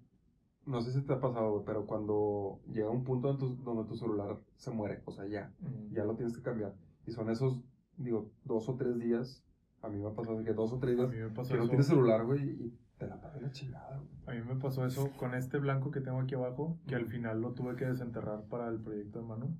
[0.67, 3.89] no sé si te ha pasado, güey, pero cuando llega un punto en tu- donde
[3.89, 5.95] tu celular se muere, o sea, ya, Mm.
[5.95, 6.73] ya lo tienes que cambiar.
[7.07, 7.61] Y son esos,
[7.97, 9.43] digo, dos o tres días,
[9.83, 12.41] a mí me ha pasado que dos o tres días que no tienes celular, güey,
[12.49, 14.39] y te la paga la chingada, güey.
[14.39, 17.41] A mí me pasó eso con este blanco que tengo aquí abajo, que al final
[17.41, 19.59] lo tuve que desenterrar para el proyecto de Manu.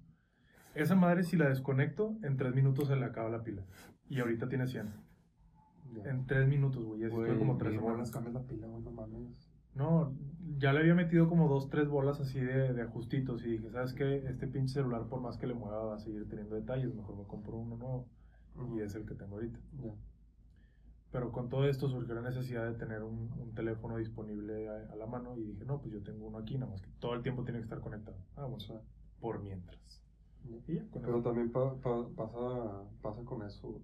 [0.75, 3.63] Esa madre, si la desconecto, en tres minutos se le acaba la pila.
[4.09, 4.93] Y ahorita tiene 100.
[5.95, 6.11] Ya.
[6.11, 7.05] En tres minutos, güey.
[7.05, 8.11] Así estuve como tres semanas.
[8.11, 9.51] cambias la pila, güey, no mames.
[9.75, 10.15] No,
[10.59, 13.45] ya le había metido como dos, tres bolas así de, de ajustitos.
[13.45, 14.25] Y dije, ¿sabes qué?
[14.29, 16.95] Este pinche celular, por más que le mueva, va a seguir teniendo detalles.
[16.95, 18.09] Mejor me compro uno nuevo.
[18.77, 19.59] Y es el que tengo ahorita.
[19.83, 19.93] Ya.
[21.13, 24.97] Pero con todo esto surgió la necesidad de tener un, un teléfono disponible a, a
[24.97, 25.37] la mano.
[25.37, 27.59] Y dije, no, pues yo tengo uno aquí, nada más que todo el tiempo tiene
[27.61, 28.17] que estar conectado.
[28.37, 28.81] Ah, bueno, O sea,
[29.21, 30.03] por mientras.
[30.45, 30.57] ya.
[30.67, 31.23] Y ya, con Pero eso.
[31.23, 33.81] también pa- pa- pasa, pasa con eso.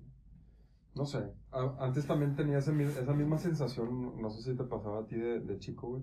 [0.94, 1.18] No sé,
[1.52, 5.16] a- antes también tenía ese esa misma sensación, no sé si te pasaba a ti
[5.16, 6.02] de, de chico, güey,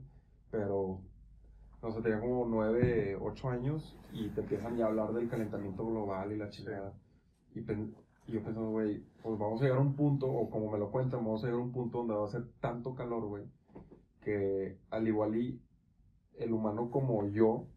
[0.52, 1.02] pero,
[1.82, 5.86] no sé, tenía como 9, 8 años y te empiezan ya a hablar del calentamiento
[5.86, 6.94] global y la chingada.
[7.54, 7.96] Y, pen-
[8.28, 10.92] y yo pensando, güey, pues vamos a llegar a un punto, o como me lo
[10.92, 13.44] cuentan, vamos a llegar a un punto donde va a ser tanto calor, güey,
[14.22, 15.62] que al igual y
[16.38, 17.68] el humano como yo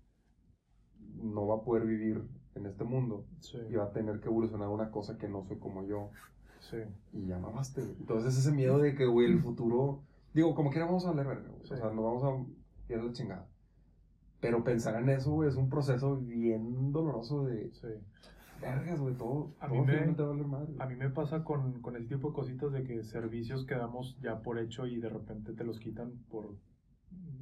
[1.22, 2.22] no va a poder vivir
[2.54, 5.58] en este mundo Sí, y va a tener que evolucionar una cosa que no soy
[5.58, 6.11] como yo.
[6.61, 6.78] sí.
[7.12, 7.96] Y ya mamaste, güey.
[8.00, 10.02] Entonces ese miedo de que, güey, el futuro...
[10.34, 11.66] Digo, como quiera vamos a verga, güey.
[11.66, 11.74] Sí.
[11.74, 13.46] O sea, no vamos a ir a la chingada.
[14.40, 17.70] Pero pensar en eso, güey, es un proceso bien doloroso de...
[17.74, 17.88] sí.
[18.61, 20.75] Vergas, güey, todo, A todo mí me- madre.
[20.79, 24.40] A mí pasa con, con ese tipo de cositas de que servicios que damos ya
[24.42, 26.57] por hecho y de repente te los quitan por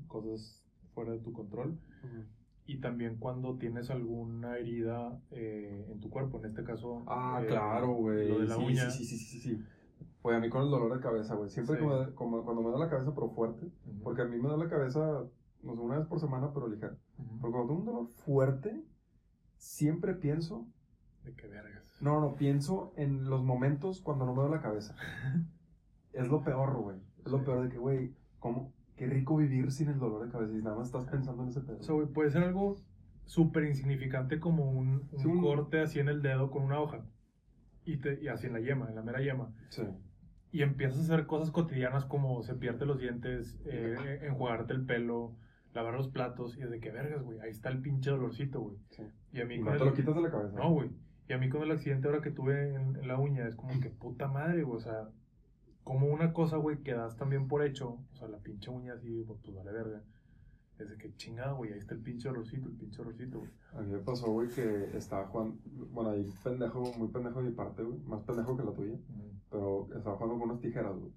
[0.08, 0.62] cosas
[0.94, 1.78] fuera de tu control.
[2.66, 7.04] Y también cuando tienes alguna herida eh, en tu cuerpo, en este caso.
[7.06, 8.28] Ah, eh, claro, güey.
[8.28, 8.90] Lo de la sí, uña.
[8.90, 9.64] Sí, sí, sí, sí, sí.
[10.20, 11.48] Pues a mí con el dolor de cabeza, güey.
[11.48, 11.84] Siempre Sí.
[12.14, 13.70] como- cuando me da la cabeza, pero fuerte.
[14.02, 15.24] Porque a mí me da la cabeza,
[15.62, 16.96] no sé, una vez por semana, pero ligera.
[17.18, 17.36] ujú.
[17.40, 18.82] Pero cuando tengo un dolor fuerte,
[19.56, 20.66] siempre pienso.
[21.26, 21.84] De qué vergas.
[22.00, 24.94] No, no, pienso en los momentos cuando no me da la cabeza.
[26.12, 26.96] es lo peor, güey.
[27.24, 28.72] Es lo peor de que, güey, ¿cómo?
[28.96, 31.60] Qué rico vivir sin el dolor de cabeza y nada más estás pensando en ese
[31.60, 31.78] pedo.
[31.78, 32.76] O sea, güey, puede ser algo
[33.24, 37.04] súper insignificante como un, un Sí, un- corte así en el dedo con una hoja.
[37.84, 39.52] Y, te, y así en la yema, en la mera yema.
[39.70, 39.82] sí.
[40.52, 45.36] Y empiezas a hacer cosas cotidianas como cepillarte los dientes, eh, enjuagarte el pelo,
[45.74, 46.56] lavar los platos.
[46.56, 47.38] Y es de que vergas, güey.
[47.40, 48.76] Ahí está el pinche dolorcito, güey.
[48.90, 49.02] sí.
[49.32, 50.56] Y a mí Y no el- te lo quitas de la cabeza.
[50.56, 50.90] No, güey.
[51.28, 53.78] Y a mí con el accidente ahora que tuve en, en la uña, es como
[53.80, 54.76] que puta madre, güey.
[54.76, 55.08] O sea,
[55.84, 57.98] como una cosa, güey, que das también por hecho.
[58.12, 60.02] O sea, la pinche uña así, pues, pues vale verga.
[60.78, 61.72] Es de que chingada, güey.
[61.72, 63.50] Ahí está el pinche dolorcito, el pinche dolorcito, güey.
[63.74, 65.56] A mí me pasó, güey, que estaba jugando.
[65.90, 67.98] Bueno, ahí pendejo, muy pendejo de mi parte, güey.
[68.00, 68.96] Más pendejo que la tuya.
[69.50, 71.12] Pero estaba jugando con unas tijeras, güey.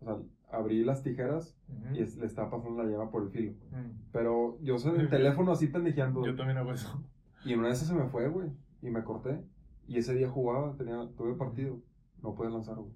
[0.00, 0.16] O sea,
[0.58, 1.56] abrí las tijeras
[1.94, 3.52] y es- le estaba pasando la llama por el filo.
[3.70, 4.10] Mm.
[4.12, 6.24] Pero yo sé en el teléfono así pendejeando.
[6.26, 7.02] Yo también hago eso.
[7.44, 8.50] Y en una de esas se me fue, güey.
[8.82, 9.42] Y me corté.
[9.88, 11.80] Y ese día jugaba, tenía, tuve partido.
[12.22, 12.92] No podía lanzar, güey.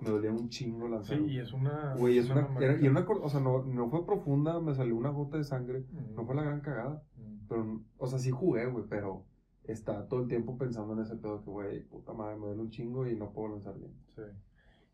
[0.00, 1.20] Me dolía un chingo Sí, lanzar.
[1.20, 1.94] y es una.
[1.96, 2.42] Güey, es una.
[2.42, 2.64] mamadita.
[2.72, 5.44] Era, y era una o sea, no, no fue profunda, me salió una gota de
[5.44, 5.84] sangre.
[6.14, 7.02] No fue la gran cagada.
[7.48, 9.24] Pero, o sea, sí jugué, güey, pero
[9.64, 12.70] está todo el tiempo pensando en ese pedo que, güey, puta madre, me duele un
[12.70, 13.92] chingo y no puedo lanzar bien.
[14.14, 14.22] Sí.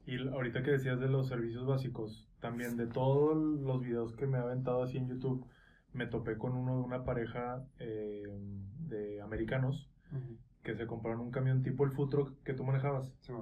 [0.07, 4.39] Y ahorita que decías de los servicios básicos, también de todos los videos que me
[4.39, 5.47] he aventado así en YouTube,
[5.93, 8.23] me topé con uno de una pareja eh,
[8.89, 9.92] de americanos
[10.63, 13.13] que se compraron un camión tipo el food truck que tú manejabas.
[13.21, 13.33] Sí.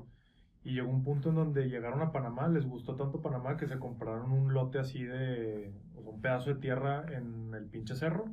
[0.63, 3.79] Y llegó un punto en donde llegaron a Panamá, les gustó tanto Panamá que se
[3.79, 8.27] compraron un lote así de, o sea, un pedazo de tierra en el pinche cerro,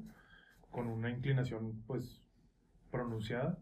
[0.71, 2.21] con una inclinación pues
[2.91, 3.58] pronunciada.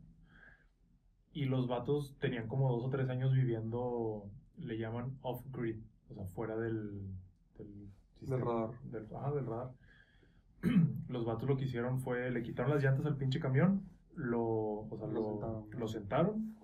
[1.32, 4.26] Y los vatos tenían como dos o tres años viviendo,
[4.58, 5.78] le llaman off-grid,
[6.10, 7.02] o sea, fuera del...
[7.58, 8.82] Del, sistema- radar.
[8.92, 9.72] Del, ajá, del radar.
[11.10, 13.84] los vatos lo que hicieron fue, le quitaron las llantas al pinche camión,
[14.16, 15.66] lo, o sea, Lo lo, sentaron.
[15.80, 16.56] lo sentaron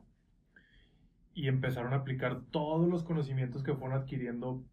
[1.34, 4.64] y empezaron a aplicar todos los conocimientos que fueron adquiriendo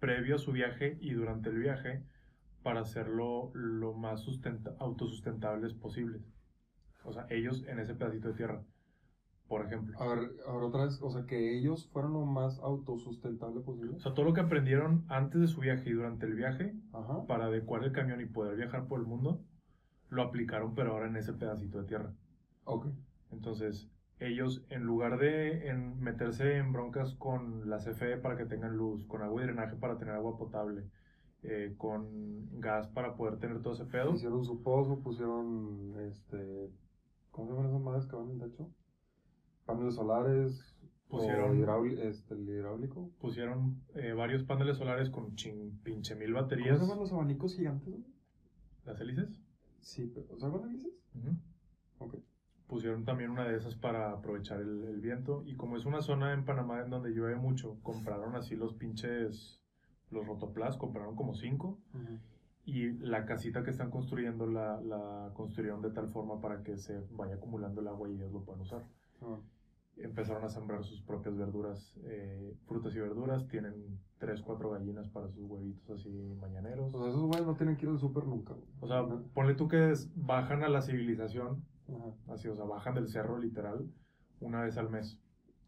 [0.00, 2.02] previo a su viaje y durante el viaje
[2.62, 6.22] para hacerlo lo más sustenta- autosustentables posibles.
[7.04, 8.62] O sea, ellos en ese pedacito de tierra,
[9.48, 9.98] por ejemplo.
[10.00, 13.96] A ver, a ver, otra vez, o sea, que ellos fueron lo más autosustentable posible.
[13.96, 17.26] O sea, todo lo que aprendieron antes de su viaje y durante el viaje Ajá.
[17.26, 19.40] para adecuar el camión y poder viajar por el mundo,
[20.14, 22.12] lo aplicaron pero ahora en ese pedacito de tierra.
[22.64, 22.86] Ok.
[23.32, 23.88] Entonces,
[24.20, 29.04] ellos, en lugar de en meterse en broncas con la CFE para que tengan luz,
[29.06, 30.84] con agua y drenaje para tener agua potable,
[31.42, 36.70] eh, con gas para poder tener todo ese pedo, Hicieron su pozo, pusieron, este,
[37.30, 38.70] ¿cómo se llaman esas madres que van en el techo?
[39.66, 40.70] Paneles solares.
[41.08, 43.10] Pusieron- este, el hidráulico.
[43.20, 45.34] pusieron eh, varios paneles solares con
[45.82, 46.78] pinche mil ¿Cómo baterías.
[46.78, 47.94] se llaman los abanicos gigantes?
[48.84, 49.38] ¿Las hélices?
[49.84, 50.92] Sí, pero, ¿saben hélices?
[51.14, 51.36] Ujú.
[51.98, 52.16] Ok.
[52.66, 55.42] Pusieron también una de esas para aprovechar el, el viento.
[55.46, 59.60] Y como es una zona en Panamá en donde llueve mucho, compraron así los pinches,
[60.10, 61.78] los rotoplas, compraron como cinco.
[62.64, 66.98] Y la casita que están construyendo la, la construyeron de tal forma para que se
[67.10, 68.82] vaya acumulando el agua y ellos lo puedan usar.
[69.20, 69.38] Ah,
[69.96, 73.46] Empezaron a sembrar sus propias verduras, eh, frutas y verduras.
[73.46, 76.92] Tienen tres, cuatro gallinas para sus huevitos así mañaneros.
[76.94, 78.54] O sea, esos güeyes no tienen que ir al súper nunca.
[78.54, 78.66] güey.
[78.80, 79.22] O sea, Ajá.
[79.34, 82.12] ponle tú que bajan a la civilización, Ajá.
[82.34, 83.86] así, o sea, bajan del cerro literal
[84.40, 85.20] una vez al mes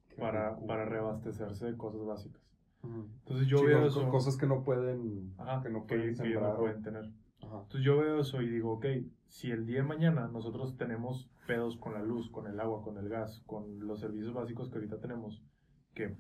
[0.09, 0.67] Qué para, rico.
[0.67, 2.43] para reabastecerse de cosas básicas.
[2.83, 4.09] Entonces yo Sí, veo eso.
[4.11, 6.15] cosas que no pueden, que no que
[6.57, 7.11] pueden tener.
[7.47, 7.63] Ajá.
[7.63, 8.87] Entonces yo veo eso y digo, ok,
[9.29, 12.99] si el día de mañana nosotros tenemos pedos con la luz, con el agua, con
[12.99, 15.43] el gas, con los servicios básicos que ahorita tenemos,
[15.95, 16.17] que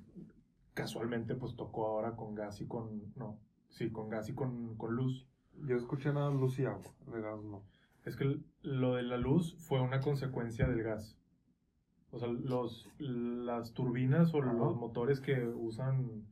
[0.74, 3.38] casualmente pues tocó ahora con gas y con, no,
[3.70, 5.26] sí, con gas y con, con luz.
[5.66, 7.62] Yo escuché nada de luz y agua, de gas no.
[8.04, 11.18] Es que lo de la luz fue una consecuencia del gas.
[12.10, 14.52] O sea, los, las turbinas o Ajá.
[14.52, 16.24] los motores que usan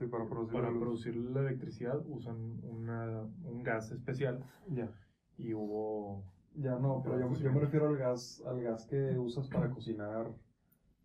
[0.00, 4.90] Sí, para producir para la producir la electricidad usan una, un gas especial Ya.
[5.36, 6.24] y hubo...
[6.54, 10.32] Ya no, pero yo, yo me refiero al gas, al gas que usas para cocinar,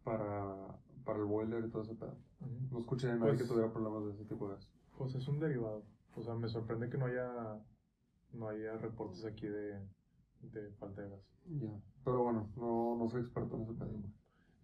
[0.05, 2.15] para, para el boiler y todo ese pedo.
[2.71, 4.71] No escuché de nadie Pues- que tuviera problemas de ese tipo de gas.
[4.97, 5.83] Pues es un derivado.
[6.15, 7.59] O sea, me sorprende que no haya,
[8.31, 9.77] no haya reportes aquí de,
[10.41, 11.27] de falta de gas.
[11.59, 11.77] Ya.
[12.05, 13.91] Pero bueno, no, no soy experto en ese pedo.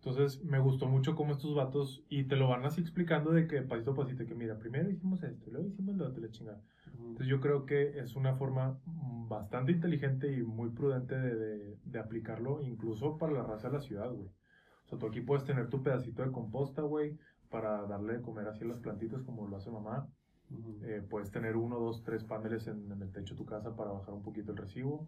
[0.03, 3.61] Entonces me gustó mucho cómo estos vatos, y te lo van así explicando de que
[3.61, 6.59] pasito a pasito, que mira, primero hicimos esto, luego hicimos lo otro, la chingada.
[6.97, 8.79] Entonces yo creo que es una forma
[9.29, 13.81] bastante inteligente y muy prudente de, de, de aplicarlo, incluso para la raza de la
[13.81, 14.27] ciudad, güey.
[14.27, 17.15] O sea, tú aquí puedes tener tu pedacito de composta, güey,
[17.51, 20.07] para darle de comer así a las plantitas como lo hace mamá.
[20.83, 23.91] Eh, puedes tener uno, dos, tres paneles en, en el techo de tu casa para
[23.91, 25.07] bajar un poquito el recibo.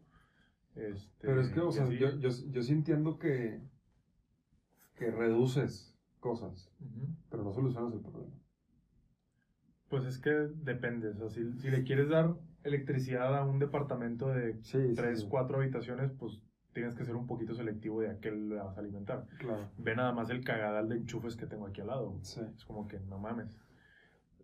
[0.76, 3.60] Este, Pero es que, o y sea, yo, yo, yo sí entiendo que,
[5.04, 6.72] que reduces cosas,
[7.30, 8.34] pero no solucionas el problema.
[9.90, 11.10] Pues es que depende.
[11.10, 15.22] O sea, si, si le quieres dar electricidad a un departamento de Sí, sí, tres,
[15.22, 15.28] sí.
[15.30, 16.42] cuatro habitaciones, pues
[16.74, 19.28] tienes que ser un poquito selectivo de a qué le vas a alimentar.
[19.40, 19.70] Claro.
[19.78, 22.18] Ve nada más el cagadal de enchufes que tengo aquí al lado.
[22.22, 22.42] Sí.
[22.56, 23.60] Es como que no mames.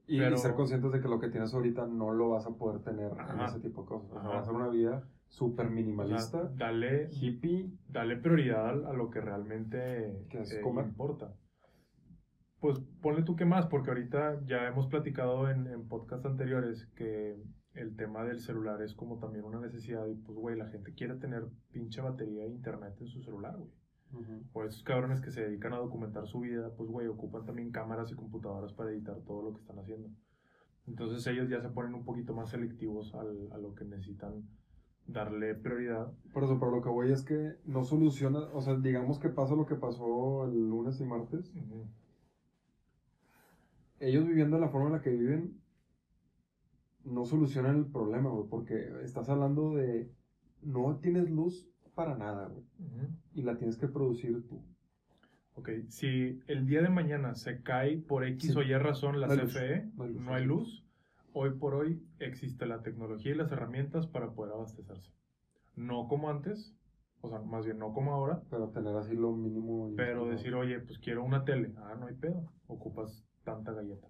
[0.05, 2.51] Y, y Pero- ser conscientes de que lo que tienes ahorita no lo vas a
[2.51, 4.09] poder tener en ese tipo de cosas.
[4.11, 4.29] O sea, Ajá.
[4.29, 7.71] va a ser una vida súper O sea, minimalista, dale, hippie.
[7.87, 10.85] dale prioridad a, lo que realmente Que es eh, comer.
[10.85, 11.33] importa.
[12.59, 17.37] Pues ponle tú qué más, porque ahorita ya hemos platicado en, en podcasts anteriores que
[17.73, 21.15] el tema del celular es como también una necesidad y pues güey, la gente quiere
[21.15, 23.71] tener pinche batería e internet en su celular, güey.
[24.53, 28.11] O esos cabrones que se dedican a documentar su vida, pues güey, ocupan también cámaras
[28.11, 30.09] y computadoras para editar todo lo que están haciendo.
[30.87, 34.33] Entonces ellos ya se ponen un poquito más selectivos al- a lo que necesitan
[35.11, 36.11] darle prioridad.
[36.33, 39.55] Por eso, pero lo que voy es que no soluciona, o sea, digamos que pasa
[39.55, 41.51] lo que pasó el lunes y martes.
[43.99, 45.59] Ellos viviendo de la forma en la que viven,
[47.03, 50.09] no solucionan el problema, güey, porque estás hablando de
[50.61, 53.07] no tienes luz para nada, güey, Ujú.
[53.33, 54.61] y la tienes que producir tú.
[55.55, 58.57] Ok, si el día de mañana se cae por X Sí.
[58.57, 60.85] o Y razón la No hay luz, CFE, no hay luz, no hay luz,
[61.33, 65.11] hoy por hoy existe la tecnología y las herramientas para poder abastecerse.
[65.75, 66.75] No como antes,
[67.21, 69.91] o sea, más bien no como ahora, Pero tener así lo mínimo.
[69.95, 71.73] pero decir, oye, pues quiero una tele.
[71.77, 74.07] Ah, no hay pedo, ocupas tanta galleta.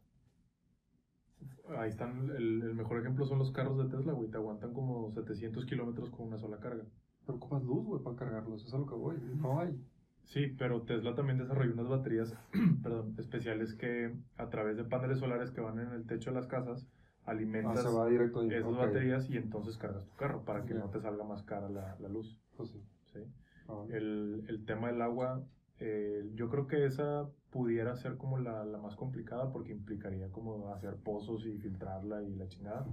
[1.78, 5.12] Ahí están, el, el mejor ejemplo son los carros de Tesla, güey, te aguantan como
[5.12, 6.84] 700 kilómetros con una sola carga.
[7.26, 9.18] Pero ocupas luz, güey, para cargarlos, eso es a lo que voy.
[9.38, 9.80] No hay.
[10.26, 12.36] Sí, pero Tesla también desarrolló unas baterías
[12.84, 16.48] perdón, especiales que a través de paneles solares que van en el techo de las
[16.48, 16.88] casas
[17.30, 18.78] alimentas se va directo esas ok.
[18.78, 20.80] baterías y entonces cargas tu carro para que Ya.
[20.80, 22.40] no te salga más cara la, la luz.
[22.58, 22.82] Pues sí.
[23.14, 23.20] ¿sí?
[23.68, 25.44] Ah, El, el tema del agua,
[25.80, 30.74] eh, yo creo que esa pudiera ser como la, la más complicada porque implicaría como
[30.74, 32.86] hacer pozos y filtrarla y la chingada.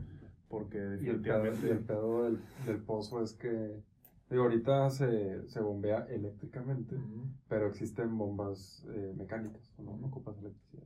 [0.48, 1.66] Porque Y el pedo, definitivamente...
[1.66, 3.82] y el pedo del, del pozo es que.
[4.30, 9.96] Digo, ahorita se, se bombea eléctricamente, Ujú, pero existen bombas eh, mecánicas, ¿no?
[9.96, 10.82] No ocupas electricidad.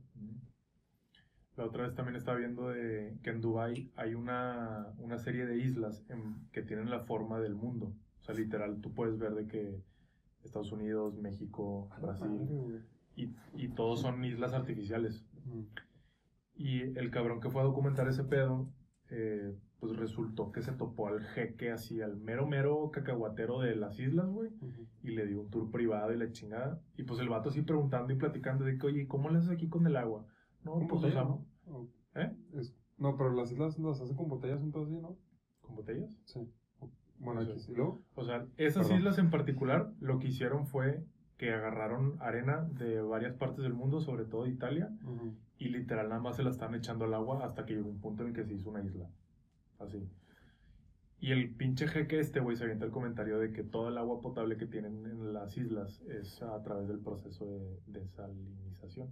[1.61, 5.59] La otra vez también estaba viendo de que en Dubai hay una, una serie de
[5.59, 7.93] islas en- que tienen la forma del mundo.
[8.21, 9.79] O sea, literal, tú puedes ver de que
[10.43, 12.79] Estados Unidos, México, Brasil, Madre, güey.
[13.15, 15.27] y, y todos son islas artificiales.
[16.55, 18.71] Y el cabrón que fue a documentar ese pedo,
[19.11, 23.99] eh, pues resultó que se topó al jeque así, al mero mero cacahuatero de las
[23.99, 24.51] islas, güey,
[25.03, 26.81] y le dio un tour privado y la chingada.
[26.97, 29.69] Y pues el vato así preguntando y platicando de que, oye, ¿cómo le haces aquí
[29.69, 30.27] con el agua?
[30.65, 31.41] No, pues usamos.
[32.15, 32.33] ¿Eh?
[32.55, 35.17] es- no, pero las islas las hacen con botellas, un así, ¿no?
[35.63, 36.11] ¿Con botellas?
[36.27, 36.41] Sí.
[37.19, 37.75] Bueno, aquí sí.
[38.15, 38.99] O sea, esas Perdón.
[38.99, 41.05] islas en particular, lo que hicieron fue
[41.37, 44.91] que agarraron arena de varias partes del mundo, sobre todo de Italia,
[45.59, 48.23] y literal nada más se la están echando al agua hasta que llegó un punto
[48.23, 49.09] en el que se hizo una isla.
[49.79, 50.07] Así.
[51.19, 54.21] Y el pinche jeque este, güey, se avienta el comentario de que toda el agua
[54.23, 59.09] potable que tienen en las islas es a través del proceso de desalinización.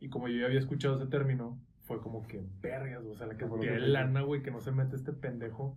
[0.00, 3.36] Y como yo ya había escuchado ese término, fue como que vergas, o sea, la
[3.36, 5.76] ¿Qué fue lo cantidad que de lana, güey, que no se mete este pendejo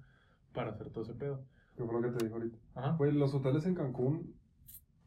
[0.53, 1.43] para hacer todo ese pedo.
[1.77, 2.57] ¿Qué fue lo que te dijo ahorita?
[2.75, 2.91] Ajá.
[2.97, 4.35] Güey, los hoteles en Cancún,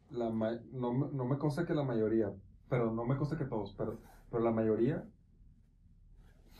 [0.09, 2.33] la ma- no, me- no me consta que la mayoría,
[2.69, 3.99] pero no me consta que todos, pero,
[4.31, 5.05] pero la mayoría,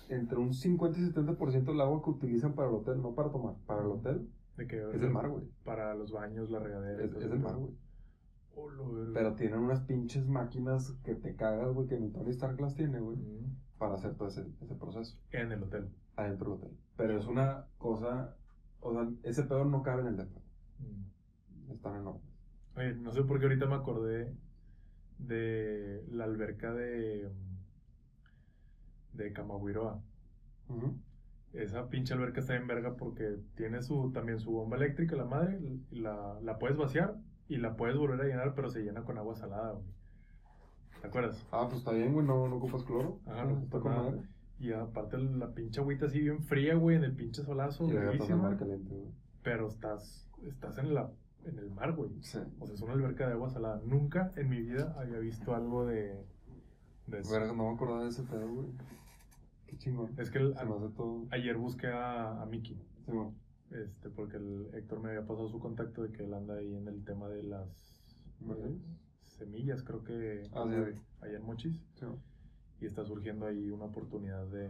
[0.10, 3.56] entre un 50 y 70% del agua que utilizan para el hotel, no para tomar,
[3.66, 5.44] para el hotel, De es del mar, güey.
[5.64, 7.04] Para los baños, la regadera.
[7.04, 7.36] Es, es pedo.
[7.38, 7.72] mar, güey.
[8.56, 8.70] Oh.
[9.14, 13.00] Pero tienen unas pinches máquinas que te cagas, güey, que ni Tony Stark las tiene,
[13.00, 13.18] güey,
[13.78, 15.90] para hacer todo ese, ese proceso En el hotel.
[16.16, 16.78] adentro del hotel.
[16.96, 18.36] Pero es una cosa,
[18.80, 20.40] o sea, ese pedo no cabe en el depa.
[20.80, 21.72] Mm.
[21.72, 22.24] Están enormes.
[22.78, 24.34] Oye, no sé por qué ahorita me acordé
[25.18, 27.30] de la alberca de,
[29.14, 30.02] de Camahuiroa.
[30.70, 30.98] Ujú.
[31.54, 35.60] Esa pinche alberca está en verga porque tiene su, también su bomba eléctrica, la madre,
[35.92, 37.16] la, la puedes vaciar
[37.48, 39.86] y la puedes volver a llenar, pero se llena con agua salada, güey.
[41.02, 41.46] ¿Te acuerdas?
[41.52, 43.20] Ah, pues está bien, güey, no, no ocupas cloro.
[43.26, 44.10] Ajá, no está ocupas nada.
[44.12, 44.22] madre.
[44.58, 47.96] Y aparte la pinche agüita así bien fría, güey, en el pinche solazo, Y la
[47.96, 49.12] gata verguísima, mar caliente, güey.
[49.44, 51.12] pero estás, estás en la
[51.44, 52.10] en el mar, güey.
[52.24, 52.40] Sí.
[52.60, 53.80] O sea, es una alberca de agua salada.
[53.86, 56.26] Nunca en mi vida había visto algo de,
[57.06, 57.32] de eso.
[57.32, 58.68] Verga, no me acordaba de ese pedo, güey.
[59.68, 60.16] Qué chingón.
[60.18, 60.56] Es que el-
[60.96, 61.26] todo.
[61.30, 63.36] ayer busqué a, a Miki, Simón.
[63.72, 66.88] Este, porque el Héctor me había pasado su contacto de que él anda ahí en
[66.88, 68.06] el tema de las
[68.40, 68.70] ¿Verdad?
[69.22, 71.82] semillas, creo que Ah, sí, allá en Mochis.
[72.80, 74.70] Y está surgiendo ahí una oportunidad de,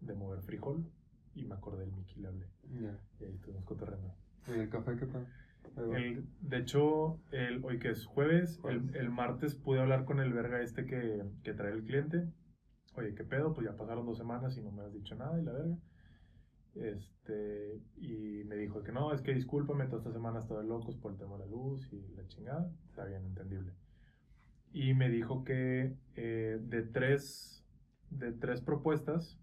[0.00, 0.84] de mover frijol.
[1.34, 2.46] Y me acordé del Miki, le hablé.
[3.20, 4.14] Y ahí estuvimos cotorreando.
[4.48, 5.26] ¿Y el café qué tal?
[5.96, 10.32] El- de hecho, el, hoy que es jueves, el, el martes pude hablar con el
[10.32, 12.28] verga este que, que trae el cliente.
[12.94, 13.54] Oye, ¿qué pedo?
[13.54, 15.76] Pues ya pasaron dos semanas y no me has dicho nada y la verga.
[16.74, 20.66] Este, y me dijo que no, es que discúlpame, toda esta semana he estado de
[20.68, 22.70] locos por el tema de la luz y la chingada.
[22.88, 23.72] Está bien, entendible.
[24.72, 27.62] Y me dijo que eh, de, tres,
[28.10, 29.38] de tres propuestas,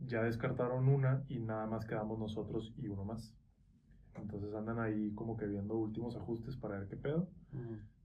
[0.00, 3.34] ya descartaron una y nada más quedamos nosotros y uno más.
[4.16, 7.28] Entonces andan ahí como que viendo últimos ajustes para ver qué pedo.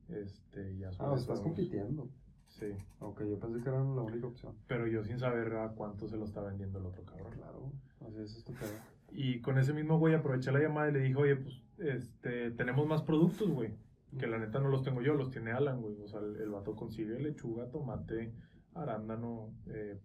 [0.10, 2.10] Este, ya Ah, estás compitiendo.
[2.48, 2.66] Sí,
[3.00, 4.56] Ok, yo pensé que era la única opción.
[4.68, 7.32] pero yo sin saber a cuánto se lo está vendiendo el otro cabrón.
[7.34, 7.72] Claro,
[8.02, 8.70] así es pedo.
[9.12, 12.88] Y con ese mismo güey aproveché la llamada y le dije, oye, pues, este, tenemos
[12.88, 13.74] más productos, güey.
[14.18, 15.96] Que la neta no los tengo yo, los tiene Alan, güey.
[16.02, 18.34] O sea, el, el vato consigue lechuga, tomate,
[18.74, 20.00] arándano, eh,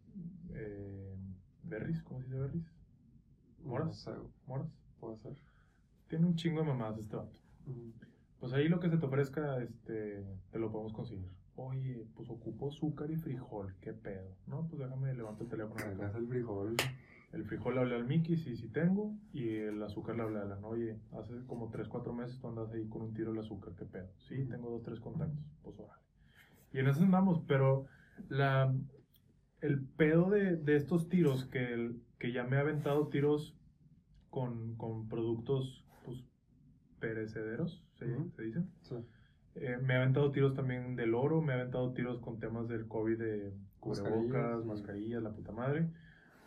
[0.54, 1.16] eh,
[1.62, 2.72] berries, ¿cómo se dice berries?
[3.62, 3.86] ¿Moras?
[3.86, 4.68] No sé, güey, ¿Moras?
[5.00, 5.32] puede ser.
[6.08, 7.38] Tiene un chingo de mamadas este vato.
[7.66, 7.92] Ujú.
[8.40, 11.30] Pues ahí lo que se te ofrezca, este, te lo podemos conseguir.
[11.56, 14.36] Oye, pues ocupo azúcar y frijol, qué pedo.
[14.46, 15.80] No, pues déjame levanto el teléfono.
[15.80, 16.76] es el frijol.
[17.34, 19.12] El frijol le hablé al Mickey, sí, sí tengo.
[19.32, 20.62] Y el azúcar le hablé a Alan.
[20.64, 23.84] Oye, hace como 3, 4 meses tú andas ahí con un tiro de azúcar, qué
[23.84, 24.08] pedo.
[24.28, 25.44] Sí, tengo dos, tres contactos.
[25.62, 26.00] Pues órale.
[26.72, 27.86] Y en eso andamos, pero
[28.28, 28.72] la,
[29.60, 33.56] el pedo de, de estos tiros, que, el- que ya me ha aventado tiros
[34.30, 36.24] con, con productos pues,
[37.00, 38.06] perecederos, ¿se,
[38.42, 38.62] dice?
[38.82, 38.94] Sí.
[39.56, 42.86] Eh, me ha aventado tiros también del oro, me ha aventado tiros con temas del
[42.88, 45.90] COVID de cubrebocas, Mascarillas, mascarillas, la puta madre.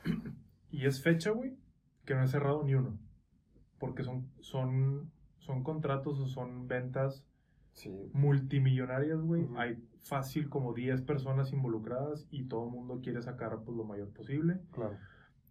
[0.72, 1.56] Y es fecha, güey,
[2.06, 2.98] que no he cerrado ni uno.
[3.80, 5.10] Porque son, son,
[5.40, 7.24] son contratos o son ventas
[7.74, 7.92] Sí.
[8.14, 9.48] multimillonarias, güey.
[9.56, 14.10] Hay fácil como 10 personas involucradas y todo el mundo quiere sacar pues, lo mayor
[14.10, 14.60] posible.
[14.72, 14.98] Claro.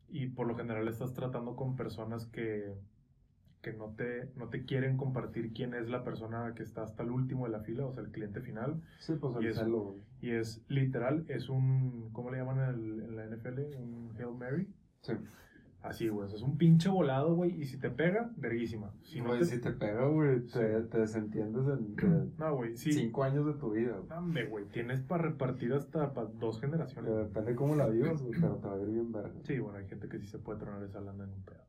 [0.09, 2.75] Y por lo general estás tratando con personas que,
[3.63, 7.11] que no, te, no te quieren compartir quién es la persona que está hasta el
[7.11, 8.83] último de la fila, o sea, el cliente final.
[8.99, 10.01] Sí, pues Y celo, güey.
[10.21, 13.77] Y es literal, es un, ¿cómo le llaman en, el- en la NFL?
[13.79, 14.69] Un Hail Mary.
[15.07, 15.13] Sí.
[15.83, 16.27] Así, güey.
[16.27, 17.61] o sea, es un pinche volado, güey.
[17.61, 18.93] Y si te pega, verguísima.
[19.03, 19.45] Si no Güey, te...
[19.47, 22.93] si te pega, güey, te, te desentiendes en de No, güey, sí.
[22.93, 23.97] cinco años de tu vida.
[24.09, 24.65] Dame, güey.
[24.67, 27.15] Tienes para repartir hasta para dos generaciones.
[27.15, 29.33] depende cómo la vivas, güey, pero te va a ir bien verga.
[29.45, 31.63] Sí, bueno, hay gente que sí se puede tronar esa lana en un pedo.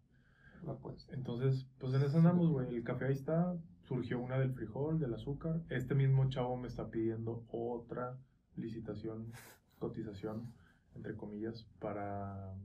[0.66, 1.08] La pues.
[1.12, 2.74] Entonces, pues en eso andamos, güey.
[2.76, 3.56] El café ahí está.
[3.84, 5.62] Surgió una del frijol, del azúcar.
[5.70, 8.18] Este mismo chavo me está pidiendo otra
[8.56, 9.32] licitación,
[9.78, 10.52] cotización,
[10.96, 12.56] entre comillas, para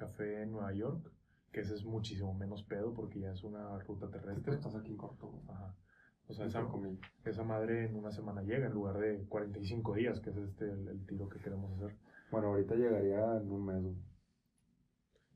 [0.00, 1.12] café en Nueva York.
[1.52, 4.54] Que ese es muchísimo menos pedo porque ya es una ruta terrestre.
[4.54, 5.42] estás aquí en corto.
[5.48, 5.76] Ajá.
[6.28, 10.36] O sea, esa, madre en una semana llega en lugar de 45 días, que es
[10.36, 11.96] este el, el tiro que queremos hacer.
[12.30, 13.96] Bueno, ahorita llegaría en un mes, güey.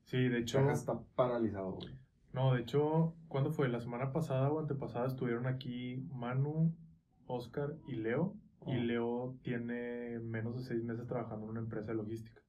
[0.05, 0.69] Sí, de hecho.
[0.69, 1.99] Está paralizado, güey.
[2.31, 3.67] No, de hecho, ¿cuándo fue?
[3.67, 6.73] La semana pasada o antepasada estuvieron aquí Manu,
[7.27, 8.35] Oscar y Leo.
[8.65, 8.83] Y Oh.
[8.83, 12.41] Leo tiene menos de seis meses trabajando en una empresa de logística.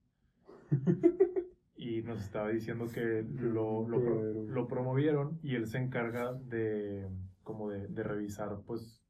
[1.76, 7.06] y nos estaba diciendo que lo, lo, pro- lo promovieron y él se encarga de
[7.42, 9.02] como de, de revisar pues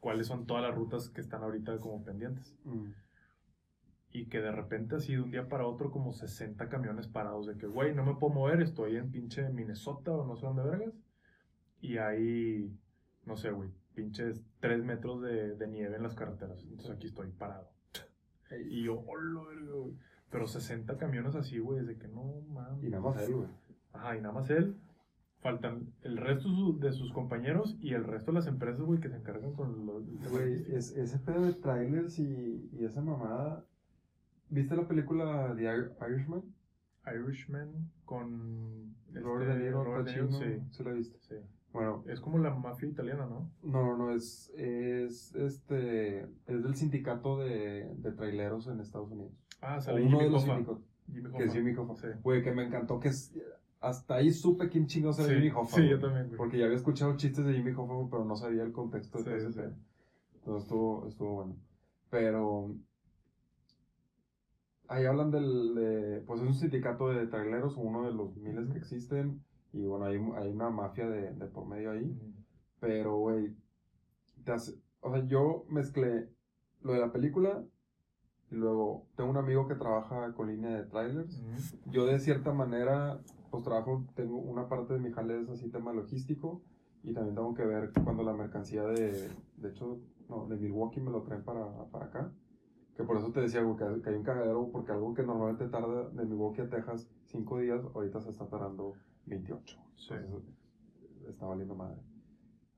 [0.00, 2.56] cuáles son todas las rutas que están ahorita como pendientes.
[2.64, 2.86] Mm.
[4.14, 7.56] Y que de repente así de un día para otro como 60 camiones parados de
[7.56, 10.94] que, güey, no me puedo mover, estoy en pinche Minnesota o no sé dónde vergas.
[11.80, 12.70] Y hay,
[13.24, 16.62] no sé, güey, pinches 3 metros de, de nieve en las carreteras.
[16.64, 17.70] Entonces aquí estoy parado.
[18.68, 19.40] Y yo, hola,
[19.70, 19.94] güey.
[20.32, 22.82] Pero 60 camiones así, güey, desde que no mames.
[22.82, 23.48] Y nada más él, güey.
[23.92, 24.76] Ajá, y nada más él.
[25.40, 29.08] Faltan el resto su- de sus compañeros y el resto de las empresas, güey, que
[29.10, 30.04] se encargan con los...
[30.30, 33.64] Güey, es, ese pedo de trailers y, y esa mamada.
[34.50, 36.42] ¿Viste la película The Ir- Irishman?
[37.06, 38.94] Irishman con...
[39.12, 41.18] Robert este, De Niro, Robert De Pacino, sí, ¿sí la viste?
[41.20, 41.34] sí.
[41.72, 43.50] Bueno, Es como la mafia italiana, ¿no?
[43.62, 49.32] no, no, no, es, es, este, es del sindicato de, de traileros en Estados Unidos.
[49.62, 50.54] Ah, sale uno Jimmy de los Hoffa.
[50.56, 51.52] sindicatos, Jimmy que es Hoffa.
[51.52, 51.94] Jimmy Hoffa.
[51.96, 52.08] Sí.
[52.22, 53.32] Güey, que me encantó que es,
[53.80, 55.76] hasta ahí supe quién chingados era Sí, Jimmy Hoffa.
[55.76, 56.36] sí, yo también, güey.
[56.36, 59.52] Porque ya había escuchado chistes de Jimmy Hoffa, pero no sabía el contexto de Sí,
[59.56, 59.74] todo.
[60.34, 61.56] Entonces estuvo, estuvo bueno.
[62.10, 62.74] Pero
[64.88, 68.78] ahí hablan del, de, pues es un sindicato de traileros, uno de los miles que
[68.78, 69.42] existen,
[69.72, 72.14] y bueno, hay, hay una mafia de, de por medio ahí.
[72.80, 73.54] Pero, güey,
[75.00, 76.28] o sea, yo mezclé
[76.82, 77.64] lo de la película
[78.52, 81.42] y luego tengo un amigo que trabaja con línea de trailers.
[81.86, 83.18] Yo de cierta manera,
[83.50, 86.60] pues trabajo, tengo una parte de mi jale es así tema logístico
[87.02, 91.10] y también tengo que ver cuando la mercancía de, de hecho, no, de Milwaukee me
[91.10, 92.32] lo traen para, para acá.
[92.94, 95.66] Que por eso te decía, güey, que, que hay un cagadero, porque algo que normalmente
[95.68, 98.92] tarda de Milwaukee a Texas 5 días, ahorita se está tardando
[99.24, 99.78] 28.
[99.96, 100.12] Sí.
[100.12, 100.50] Entonces,
[101.26, 102.02] está valiendo madre.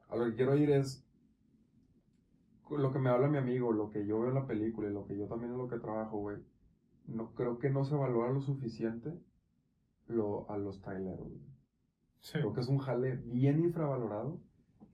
[0.09, 1.05] A lo que quiero ir es
[2.71, 5.07] lo que me habla mi amigo, lo que yo veo en la película y lo
[5.07, 6.39] que yo también en lo que trabajo, güey.
[7.07, 9.13] No, creo que no se valora lo suficiente
[10.07, 11.29] lo, a los traileros.
[11.29, 11.41] güey.
[12.21, 12.39] Sí.
[12.39, 14.41] Creo que es un jale bien infravalorado.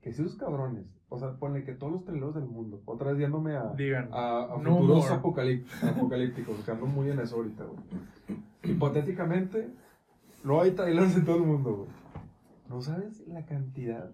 [0.01, 3.19] Que si esos cabrones, o sea, ponle que todos los traileros del mundo, otra vez
[3.19, 7.79] yéndome a, Digan, a, a No futuros apocalípticos, que ando muy en eso ahorita, güey.
[8.63, 9.69] Hipotéticamente,
[10.43, 11.89] no hay trailers en todo el mundo, güey.
[12.67, 14.11] No sabes la cantidad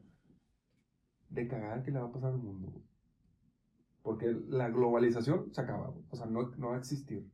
[1.30, 2.84] de cagada que le va a pasar al mundo, güey.
[4.08, 6.06] Porque la globalización se acaba, güey.
[6.10, 7.30] O sea, no, no va a existir.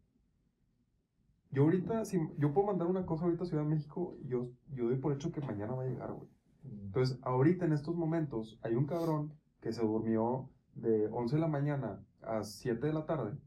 [1.52, 4.50] Yo ahorita, si, yo puedo mandar una cosa ahorita a Ciudad de México y yo,
[4.74, 6.28] yo doy por hecho que mañana va a llegar, güey.
[6.64, 11.48] Entonces, ahorita en estos momentos, hay un cabrón que se durmió de 11 de la
[11.48, 13.38] mañana a 7 de la tarde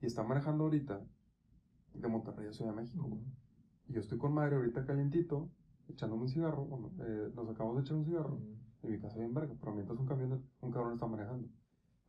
[0.00, 1.04] y está manejando ahorita
[1.94, 3.08] de Monterrey a Ciudad de México.
[3.08, 3.22] güey.
[3.88, 5.50] Y yo estoy con madre ahorita calientito,
[5.88, 6.64] echándome un cigarro.
[6.64, 8.38] Bueno, eh, nos acabamos de echar un cigarro
[8.84, 11.48] en mi casa bien verga, pero mientras un camión, un cabrón está manejando.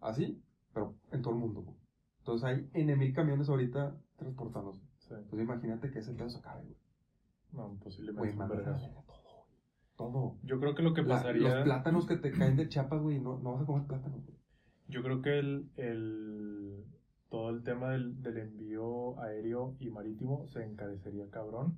[0.04, 0.42] Así,
[0.74, 1.62] pero en todo el mundo.
[1.62, 1.78] güey.
[2.20, 4.82] Entonces hay N mil camiones ahorita transportándose.
[5.00, 5.14] Sí.
[5.14, 6.78] Entonces imagínate que ese pedo se acabe, güey.
[7.52, 9.04] No, posiblemente Güey, es un la todo, güey.
[9.96, 10.38] Todo.
[10.44, 11.54] Yo creo que lo que La- pasaría.
[11.56, 14.16] los plátanos que te caen de Chiapas, güey, no, no vas a comer plátano.
[14.18, 14.38] güey.
[14.88, 16.84] Yo creo que el, el
[17.30, 21.78] todo el tema del, del envío aéreo y marítimo se encarecería cabrón.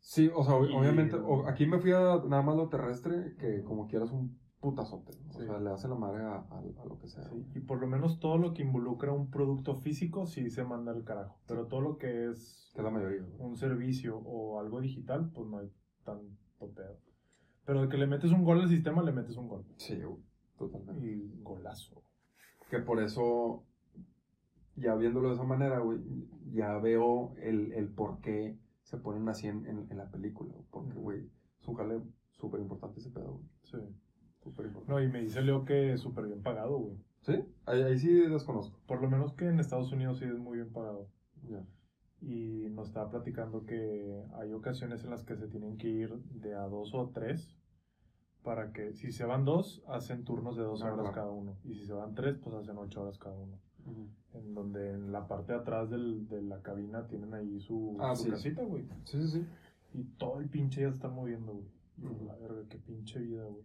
[0.00, 1.16] Sí, o sea, Y- obviamente,
[1.46, 5.12] aquí me fui a nada más lo terrestre, que como quieras un putazote.
[5.24, 5.28] ¿no?
[5.30, 7.24] O sea, le hace la madre a, a- a lo que sea.
[7.24, 10.92] Sí, y por lo menos todo lo que involucra un producto físico sí se manda
[10.92, 11.38] al carajo.
[11.46, 13.24] Pero todo lo que es Que es la mayoría.
[13.38, 15.70] un servicio o algo digital, pues no hay
[16.04, 16.98] tanto pedo.
[17.64, 19.64] Pero de que le metes un gol al sistema, le metes un gol.
[19.76, 20.00] Sí,
[20.56, 21.06] totalmente.
[21.06, 22.02] Y golazo.
[22.70, 23.64] Que por eso,
[24.76, 26.00] ya viéndolo de esa manera, güey,
[26.52, 30.54] ya veo el, el por qué se ponen así en, en, en la película.
[30.70, 31.30] Porque, güey,
[31.60, 32.00] es un jale
[32.32, 33.46] súper importante ese pedo, güey.
[33.64, 33.76] Sí.
[34.48, 34.92] Súper importante.
[34.92, 36.96] No, y me dice Leo que es súper bien pagado, güey.
[37.22, 37.44] ¿Sí?
[37.66, 38.78] Ahí, ahí sí desconozco.
[38.86, 41.08] Por lo menos que en Estados Unidos sí es muy bien pagado.
[41.48, 41.64] Ya.
[42.20, 46.54] Y nos estaba platicando que hay ocasiones en las que se tienen que ir de
[46.54, 47.56] a dos o tres
[48.42, 51.14] para que si se van dos, hacen turnos de dos Ah, horas claro.
[51.14, 51.56] cada uno.
[51.64, 53.58] Y si se van tres, pues hacen ocho horas cada uno.
[54.34, 58.14] En donde en la parte de atrás del- de la cabina tienen ahí su, Ah,
[58.16, 58.30] su sí.
[58.30, 58.84] casita, güey.
[59.04, 59.46] Sí, sí, sí.
[59.94, 61.66] Y todo el pinche ya se está moviendo, güey.
[62.26, 63.64] La verga, qué pinche vida, güey.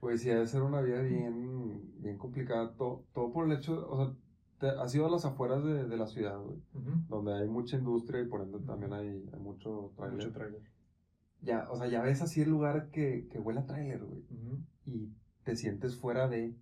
[0.00, 2.72] Pues sí, ha de ser una vida bien, bien complicada.
[2.76, 4.14] Todo, todo por el hecho, o sea,
[4.58, 6.58] te, has ido a las afueras de, de la ciudad, güey.
[7.08, 10.16] Donde hay mucha industria y por ende también hay, hay mucho trailer.
[10.16, 10.60] Mucho trailer.
[11.42, 14.22] Ya, o sea, ya ves así el lugar que, que huele a trailer, güey.
[14.86, 15.12] Y
[15.44, 16.54] te sientes fuera de,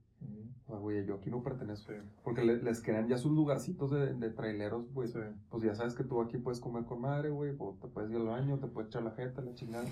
[0.64, 1.92] o sea, güey, yo aquí no pertenezco.
[1.92, 5.08] Sí, Porque le- les crean ya sus lugarcitos de, de traileros, güey.
[5.08, 5.18] sí.
[5.50, 7.54] Pues ya sabes que tú aquí puedes comer con madre, güey.
[7.58, 9.84] O te puedes ir al baño, te puedes echar la jeta, la chingada.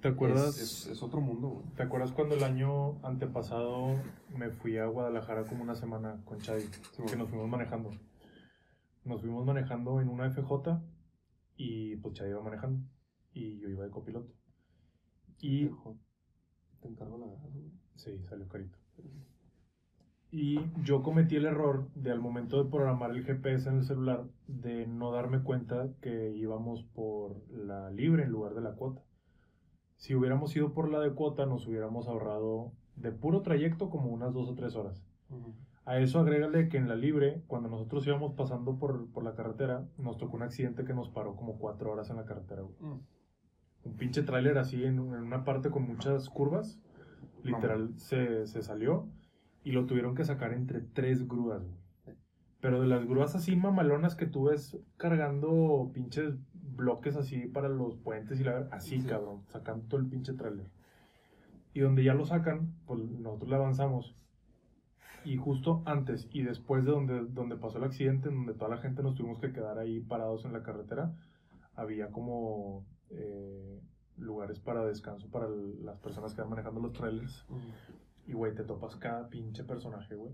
[0.00, 0.58] ¿Te acuerdas?
[0.58, 1.66] Es, es, es otro mundo, güey.
[1.74, 3.96] ¿Te acuerdas cuando el año antepasado
[4.36, 6.62] me fui a Guadalajara como una semana con Chavi?
[6.62, 7.90] Sí, que nos fuimos manejando.
[9.04, 10.80] Nos fuimos manejando en una FJ
[11.56, 12.86] y pues Chavi iba manejando
[13.32, 14.32] y yo iba de copiloto.
[15.40, 15.68] Y
[16.80, 17.70] Te encargo la güey.
[17.96, 18.78] sí, salió carito.
[20.30, 24.24] Y yo cometí el error de al momento de programar el GPS en el celular
[24.48, 29.02] de no darme cuenta que íbamos por la libre en lugar de la cuota.
[29.96, 34.32] Si hubiéramos ido por la de cuota nos hubiéramos ahorrado de puro trayecto como unas
[34.32, 35.02] dos o tres horas.
[35.84, 39.86] A eso agrégale que en la libre, cuando nosotros íbamos pasando por, por la carretera,
[39.98, 42.62] nos tocó un accidente que nos paró como cuatro horas en la carretera.
[42.62, 42.74] güey.
[42.80, 43.00] Mm.
[43.84, 46.80] Un pinche tráiler así en, en una parte con muchas curvas,
[47.44, 49.08] literal se, se salió
[49.62, 51.62] y lo tuvieron que sacar entre tres grúas.
[51.62, 52.16] güey.
[52.60, 56.34] Pero de las grúas así mamalonas que tú ves cargando pinches
[56.76, 59.06] bloques así para los puentes y la así Sí.
[59.08, 60.66] cabrón, sacando todo el pinche tráiler.
[61.74, 64.14] Y donde ya lo sacan, pues nosotros le avanzamos.
[65.24, 68.78] Y justo antes y después de donde, donde pasó el accidente, en donde toda la
[68.80, 71.12] gente nos tuvimos que quedar ahí parados en la carretera,
[71.74, 73.80] había como eh,
[74.18, 77.44] lugares para descanso para el- las personas que van manejando los trailers.
[77.48, 77.60] Ujú.
[78.26, 80.32] Y, güey, te topas cada pinche personaje, güey.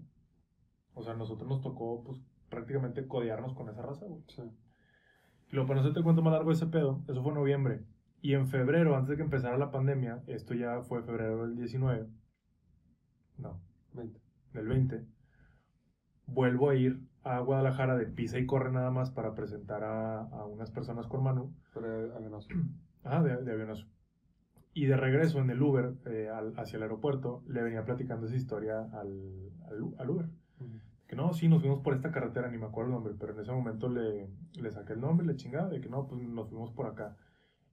[0.95, 2.19] O sea, a nosotros nos tocó, pues,
[2.49, 4.23] prácticamente codearnos con esa raza, güey.
[4.29, 4.43] Sí.
[5.53, 7.85] Y luego, para no hacerte cuento más largo de ese pedo, eso fue en noviembre.
[8.23, 12.09] Y en febrero, antes de que empezara la pandemia, esto ya fue febrero del 19,
[13.39, 13.61] no,
[13.93, 14.21] 20.
[14.55, 15.05] del 20,
[16.27, 20.47] vuelvo a ir a Guadalajara de pisa y corre nada más para presentar a, a
[20.47, 21.55] unas personas con Manu.
[21.75, 22.49] Pero avionazo.
[23.05, 23.89] Ah, de, de avionazo.
[24.75, 28.37] Y de regreso en el Uber eh, al- hacia el aeropuerto, le venía platicando esa
[28.37, 30.27] historia al, al, al Uber.
[31.13, 33.41] Que no, sí, nos fuimos por esta carretera, ni me acuerdo el nombre, pero en
[33.41, 36.71] ese momento le, le saqué el nombre, le chingaba, de que no, pues nos fuimos
[36.71, 37.19] por acá.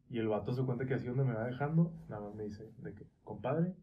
[0.10, 2.70] Y el vato se cuenta que así donde me va dejando, nada más me dice,
[2.80, 3.78] de que, compadre,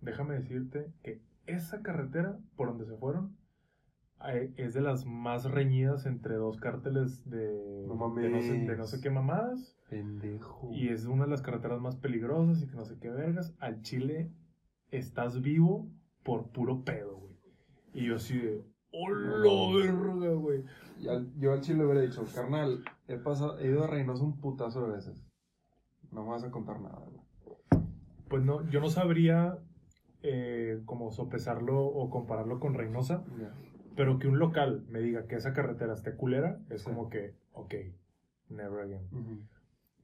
[0.00, 3.36] déjame decirte que esa carretera por donde se fueron
[4.30, 8.76] eh, es de las más reñidas entre dos cárteles de, No de, no sé, de
[8.78, 9.76] no sé qué mamadas.
[9.90, 10.70] Pendejo.
[10.72, 13.54] Y es una de las carreteras más peligrosas y que no sé qué vergas.
[13.58, 14.32] Al Chile
[14.88, 15.86] estás vivo
[16.22, 17.36] por puro pedo, güey.
[17.92, 20.64] Y yo así de, ¡hola, verga, güey!
[21.38, 24.86] Yo al chile le hubiera dicho, carnal, he, pasado, he ido a Reynosa un putazo
[24.86, 25.16] de veces.
[26.12, 27.82] No me vas a contar nada, güey.
[28.28, 29.58] Pues no, yo no sabría
[30.22, 33.52] eh, como sopesarlo o compararlo con Reynosa, Ya.
[33.96, 36.88] pero que un local me diga que esa carretera esté culera, es Sí.
[36.90, 37.74] como que, ok,
[38.48, 39.06] never again.
[39.10, 39.40] Ujú.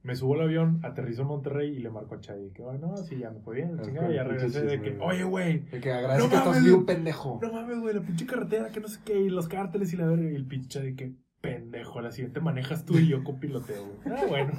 [0.01, 2.51] Me subo al avión, aterrizo en Monterrey y le marco a Chay.
[2.51, 4.97] Que, "Ay, no, sí, ya me fue bien, la Es chingada, ya regresé de que,
[5.01, 6.85] oye, güey, De que agradece No que estás mames, vivo, güey.
[6.95, 7.39] pendejo.
[7.41, 10.05] No mames, güey, la pinche carretera, que no sé qué, y los cárteles y la
[10.07, 14.17] verga, y el pinche de que pendejo, la siguiente manejas tú y yo copiloteo, güey.
[14.17, 14.51] Ah, bueno.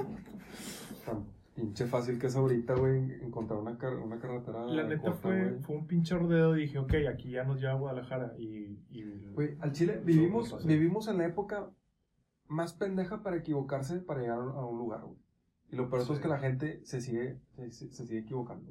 [1.07, 1.24] Tan
[1.55, 4.64] pinche fácil que es ahorita, güey, encontrar una, car- una carretera.
[4.66, 7.72] La neta corta, fue, fue un pinche rodeo y dije, ok, aquí ya nos lleva
[7.72, 8.34] a Guadalajara.
[8.38, 8.78] Y.
[8.91, 11.70] y Güey, al Chile vivimos, vivimos en la época
[12.49, 15.18] más pendeja para equivocarse para llegar a un lugar, güey.
[15.72, 16.22] Y lo peor todo es Sí.
[16.22, 17.38] que la gente se sigue,
[17.70, 18.70] se, sigue equivocando.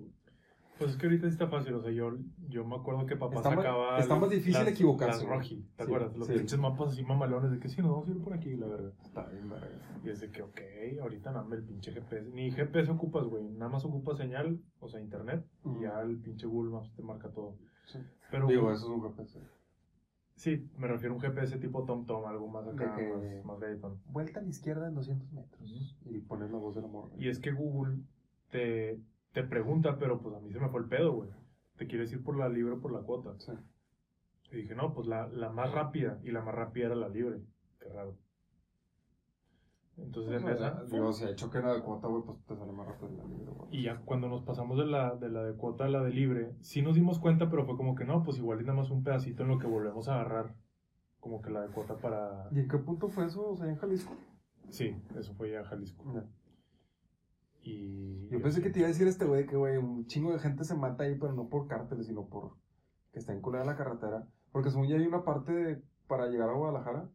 [0.78, 3.36] Pues es que ahorita sí está fácil, o sea, yo, yo me acuerdo que papá
[3.36, 4.00] Está más- sacaba.
[4.00, 5.36] está más difícil las- equivocarse, Las.
[5.36, 6.16] Roji, ¿te Sí, acuerdas?
[6.16, 6.34] Los sí.
[6.36, 8.92] pinches mapas así mamalones de que sí, nos vamos a ir por aquí, la verga.
[9.04, 9.68] Está bien, verga.
[10.06, 10.62] Y es de que, ok,
[11.02, 12.30] ahorita nada más el pinche GPS.
[12.32, 13.44] Ni GPS ocupas, güey.
[13.50, 15.46] Nada más ocupas señal, o sea, internet.
[15.66, 17.58] Y ya el pinche Google Maps te marca todo.
[17.88, 18.00] Sí.
[18.32, 19.38] Pero, Digo, eso es un GPS.
[20.40, 24.00] Sí, me refiero a un GPS tipo TomTom, algo más acá, que- más, más galletón.
[24.06, 25.98] Vuelta a la izquierda en 200 metros.
[26.06, 27.12] Y pones la voz del amor.
[27.18, 27.98] Y es que Google
[28.50, 29.02] te,
[29.34, 31.30] te pregunta, pero pues a mí se me fue el pedo, güey.
[31.76, 33.34] ¿Te quieres ir por la libre o por la cuota?
[33.40, 33.52] Sí.
[34.54, 36.20] Y dije, no, pues la, la más rápida.
[36.24, 37.42] Y la más rápida era la libre.
[37.82, 38.16] Qué raro.
[40.02, 42.56] Entonces, en sea, esa, digo, si ha hecho que era de cuota, güey, pues te
[42.56, 43.70] sale más rápido la libre, güey.
[43.72, 46.56] Y ya cuando nos pasamos de la, de la de cuota a la de libre,
[46.62, 49.04] sí nos dimos cuenta, pero fue como que no, pues igual es nada más un
[49.04, 50.56] pedacito en lo que volvemos a agarrar.
[51.20, 52.48] Como que la de cuota para...
[52.52, 53.50] ¿Y en qué punto fue eso?
[53.50, 54.14] O sea, en Jalisco.
[54.70, 56.06] Sí, eso fue ya Jalisco.
[56.14, 56.26] Ya.
[57.62, 58.30] Y...
[58.30, 60.64] Yo pensé que te iba a decir este güey que, güey, un chingo de gente
[60.64, 62.54] se mata ahí, pero no por cárteles, sino por
[63.12, 64.28] que está enculada la carretera.
[64.52, 67.10] Porque según ya hay una parte de- para llegar a Guadalajara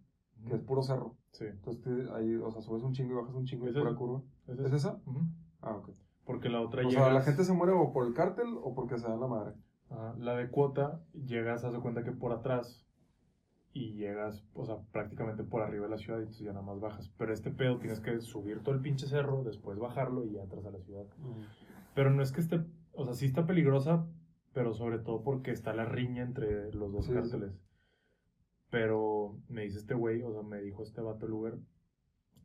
[0.46, 1.16] que es puro cerro.
[1.32, 1.44] Sí.
[1.46, 3.90] Entonces te- ahí, o sea, subes un chingo y bajas un chingo y ¿Es pura
[3.90, 3.98] eso?
[3.98, 4.22] curva.
[4.46, 5.00] ¿Es, esa?
[5.60, 5.90] Ah, ok.
[6.24, 7.04] Porque la otra O llegas...
[7.04, 9.54] sea, la gente se muere o por el cártel o porque se dan la madre.
[9.90, 12.80] Ajá, la de cuota, llegas, haz de cuenta que por atrás
[13.72, 16.80] y llegas, o sea, prácticamente por arriba de la ciudad y entonces ya nada más
[16.80, 17.10] bajas.
[17.18, 20.64] Pero este pedo tienes que subir todo el pinche cerro, después bajarlo y ya entras
[20.64, 21.04] a la ciudad.
[21.94, 22.60] Pero no es que esté,
[22.92, 24.06] o sea, sí está peligrosa,
[24.52, 27.36] pero sobre todo porque está la riña entre los dos Sí, sí.
[28.74, 31.54] Pero me dice este güey, o sea, me dijo este vato el Uber,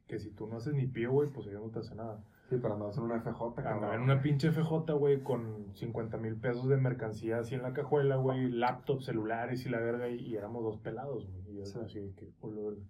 [0.05, 2.23] que si tú no haces ni pie, güey, pues ellos no te hacen nada.
[2.51, 6.35] Sí, para andar en una FJ, Andaba en una pinche FJ, güey, con 50 mil
[6.39, 10.35] pesos de mercancía así en la cajuela, güey, laptops, celulares y la verga, y, y
[10.35, 11.49] éramos dos pelados, güey.
[11.51, 11.79] Y yo Sí.
[11.83, 12.81] así que, "Oh, la verga".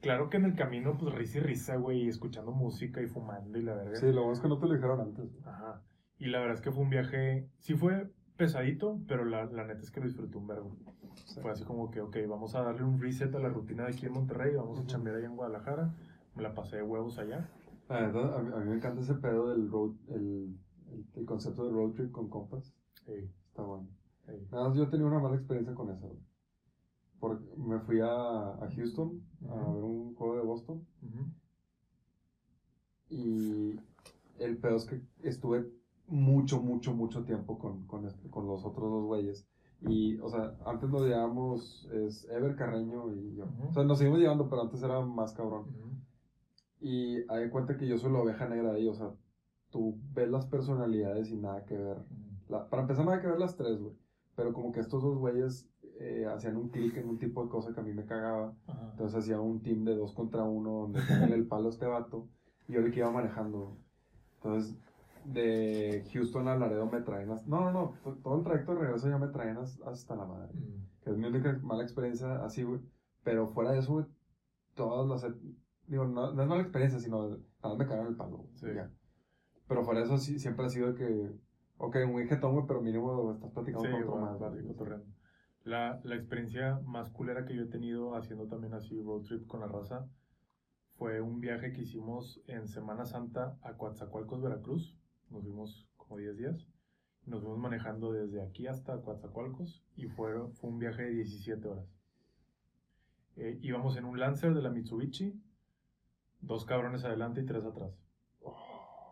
[0.00, 3.58] Claro que en el camino, pues risa y risa, güey, y escuchando música y fumando
[3.58, 3.96] y la verga.
[3.96, 5.30] Sí, lo bueno es que no te lo dijeron antes.
[5.44, 5.82] Ajá.
[6.18, 9.82] Y la verdad es que fue un viaje, sí fue pesadito, pero la, la neta
[9.82, 10.74] es que lo disfruté un vergo.
[11.26, 11.40] Sí.
[11.42, 14.06] Fue así como que, ok, vamos a darle un reset a la rutina de aquí
[14.06, 15.94] en Monterrey, vamos a chambear allá en Guadalajara.
[16.34, 17.50] Me la pasé de huevos allá.
[17.88, 20.56] La neta, a mí, a mí me encanta ese pedo del road, el,
[20.92, 22.72] el, el concepto de road trip con compas.
[23.06, 23.88] Ey, Está bueno.
[24.52, 26.20] Nada más yo tenía una mala experiencia con eso, güey.
[27.18, 29.20] Porque me fui a, a Houston
[29.50, 30.86] a ver un juego de Boston
[33.10, 33.74] y
[34.38, 35.68] el pedo es que estuve
[36.08, 39.46] mucho, mucho, mucho tiempo con, con, este- con los otros dos güeyes.
[39.82, 43.44] Y, o sea, antes nos llevábamos, es Ever Carreño y yo.
[43.44, 43.68] Ujú.
[43.68, 45.66] O sea, nos seguimos llevando, pero antes era más cabrón.
[45.68, 45.90] Ujú.
[46.80, 49.12] Y hay cuenta que yo soy la oveja negra ahí, o sea,
[49.70, 51.98] tú ves las personalidades y nada que ver.
[52.48, 53.94] La- para empezar, nada que ver las tres, güey.
[54.34, 55.68] Pero como que estos dos güeyes
[56.00, 58.54] eh, hacían un clic en un tipo de cosa que a mí me cagaba.
[58.92, 62.28] Entonces hacía un team de dos contra uno donde tenía el palo a este vato
[62.68, 63.76] y yo le que iba manejando.
[64.36, 64.76] Entonces,
[65.32, 67.48] de Houston a Laredo me traen hasta...
[67.48, 67.94] No, no, no.
[68.02, 70.50] to- Todo el trayecto de regreso ya me traen has- hasta la madre.
[70.54, 70.80] Ujú.
[71.02, 72.80] Que es mi única mala experiencia así, güey.
[73.22, 74.06] Pero fuera de eso, güey,
[74.74, 75.32] todas las...
[75.86, 78.38] Digo, no, no es mala experiencia, sino nada más me cagaron el palo.
[78.38, 78.66] güey, Sí.
[78.74, 78.90] ya.
[79.66, 81.30] Pero fuera de eso, sí, siempre ha sido que
[81.80, 84.40] Ok, un jetón, güey, pero mínimo estás platicando Sí, con otro más.
[85.64, 89.60] La, la experiencia más culera que yo he tenido haciendo también así road trip con
[89.60, 90.08] la raza
[90.96, 94.97] fue un viaje que hicimos en Semana Santa a Coatzacoalcos, Veracruz.
[95.30, 96.66] Nos fuimos como 10 días.
[97.26, 101.86] Nos fuimos manejando desde aquí hasta Coatzacoalcos y fue, fue un viaje de 17 horas.
[103.36, 105.40] Eh, íbamos en un Lancer de la Mitsubishi,
[106.40, 107.92] dos cabrones adelante y tres atrás.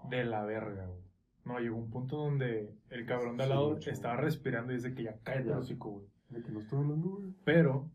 [0.09, 1.03] De la verga, güey.
[1.45, 5.05] No, llegó un punto donde el cabrón de al lado estaba respirando y dice que
[5.05, 6.07] ya cállate el hocico, güey.
[6.31, 7.35] De que no estoy hablando, güey.
[7.45, 7.89] Pero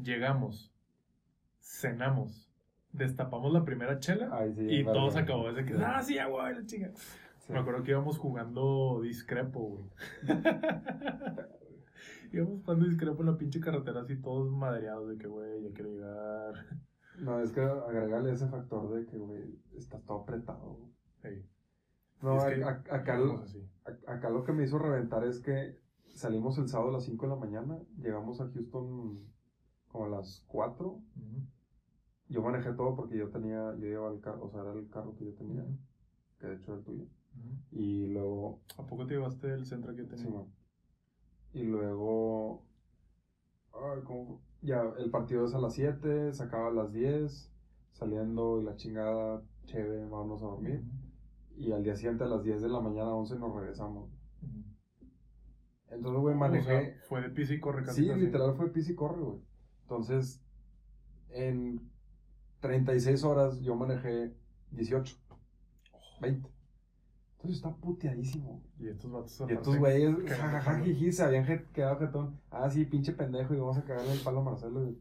[0.00, 0.72] llegamos,
[1.60, 2.48] cenamos,
[2.92, 4.60] destapamos la primera chela Ay, sí.
[4.62, 4.92] y verga.
[4.92, 5.52] todo se acabó.
[5.52, 6.92] Desde que, ah, sí, güey, la chinga.
[7.46, 7.52] Sí.
[7.52, 9.84] Me acuerdo que íbamos jugando discrepo, güey.
[12.32, 15.90] íbamos jugando discrepo en la pinche carretera así todos madreados de que, güey, ya quiero
[15.90, 16.54] llegar.
[17.20, 20.78] No, es que agregarle ese factor de que, güey, estás todo apretado.
[22.22, 23.18] No, que a- acá,
[23.84, 25.78] a- acá lo que me hizo reventar es que
[26.14, 29.20] salimos el sábado a las 5 de la mañana, llegamos a Houston
[29.88, 30.86] como a las 4.
[30.88, 31.46] Ujú.
[32.28, 35.14] Yo manejé todo porque yo tenía, yo llevaba el carro, o sea, era el carro
[35.16, 35.64] que yo tenía,
[36.40, 37.04] que de hecho era el tuyo.
[37.36, 37.56] Ujú.
[37.72, 40.24] Y luego, ¿A poco te llevaste el centro que tenía?
[40.26, 41.58] sí.
[41.60, 42.62] Y luego,
[43.72, 44.40] ay, ¿cómo?
[44.62, 47.50] ya, el partido es a las 7, se acaba a las 10,
[47.92, 50.82] saliendo y la chingada, chévere, vámonos a dormir.
[51.56, 54.10] Y al día siguiente a las 10 de la mañana, 11, nos regresamos.
[54.42, 54.62] Ujú.
[55.88, 56.64] Entonces, güey, O manejé.
[56.92, 58.02] sea, fue de pisa y corre casi.
[58.04, 59.38] Sí, literal fue pis y corre, güey.
[59.82, 60.42] Entonces,
[61.30, 61.80] en
[62.60, 64.34] 36 horas yo manejé
[64.72, 65.16] 18,
[66.20, 66.50] 20.
[67.52, 68.62] Está puteadísimo.
[68.78, 72.40] Y estos vatos Y estos güeyes, jajaja, jiji, se habían quedado jetón.
[72.50, 74.88] Ah, sí, pinche pendejo, y vamos a cagarle el palo a Marcelo.
[74.88, 74.98] Y...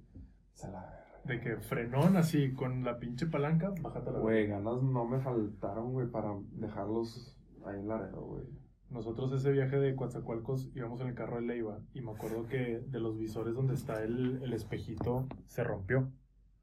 [0.53, 1.05] Se la.
[1.25, 5.91] De que frenón así con la pinche palanca, bájate la Güey, ganas no me faltaron,
[5.91, 7.35] güey, para dejarlos
[7.65, 8.43] ahí en Laredo, güey.
[8.91, 12.79] Nosotros ese viaje de Coatzacoalcos íbamos en el carro de Leiva y me acuerdo que
[12.79, 16.11] de los visores donde está el, el espejito se rompió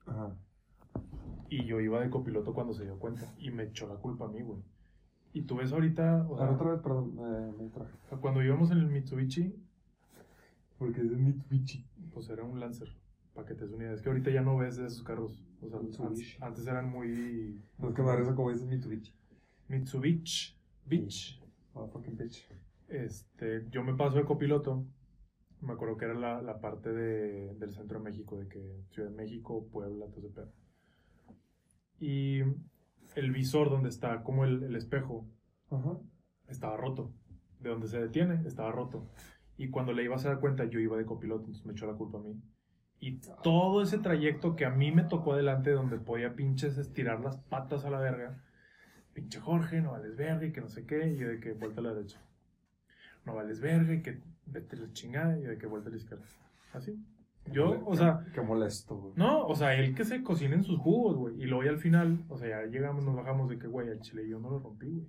[0.06, 0.36] Ajá.
[1.48, 4.28] y yo iba de copiloto cuando se dio cuenta y me echó la culpa a
[4.28, 4.62] mí, güey.
[5.32, 7.92] Y tú ves ahorita, o A sea, ver, otra vez, perdón, me, me distraje.
[8.20, 9.54] cuando íbamos en el Mitsubishi,
[10.78, 11.84] Porque es de Mitsubishi.
[12.12, 12.88] pues era un Lancer,
[13.34, 13.94] para que te des una idea.
[13.94, 15.42] Es que ahorita ya no ves de esos carros.
[15.62, 16.36] O sea, Mitsubishi.
[16.36, 17.60] antes, antes eran muy...
[17.78, 19.12] No es que me como dices Mitsubishi.
[19.68, 20.54] Mitsubishi,
[20.86, 21.40] Beach.
[21.74, 22.44] Motherfucking bitch.
[22.88, 24.84] Este, yo me paso de copiloto.
[25.62, 28.60] Me acuerdo que era la, la parte de, del centro de México, de que
[28.90, 30.52] Ciudad de México, Puebla, todo ese pedo.
[32.00, 32.40] Y
[33.14, 35.26] el visor donde está como el, el espejo
[35.70, 35.98] Ajá.
[36.48, 37.12] estaba roto.
[37.60, 39.08] De donde se detiene, estaba roto.
[39.56, 41.94] Y cuando le iba a hacer cuenta, yo iba de copiloto, entonces me echó la
[41.94, 42.40] culpa a mí.
[42.98, 47.36] Y todo ese trayecto que a mí me tocó adelante, donde podía pinches estirar las
[47.36, 48.42] patas a la verga,
[49.12, 51.80] pinche Jorge, no vales verga y que no sé qué, y yo de que vuelta
[51.80, 52.20] a la derecha.
[53.24, 55.92] No vales verga y que vete a la chingada, y yo de que vuelta a
[55.92, 56.24] la izquierda.
[56.72, 56.96] Así.
[57.50, 59.14] Yo, o sea, Qué molesto, güey.
[59.16, 61.42] no, o sea, él que se cocina en sus jugos, güey.
[61.42, 64.00] Y luego ya al final, o sea, ya llegamos, nos bajamos de que, güey, al
[64.00, 65.08] chile yo no lo rompí, güey.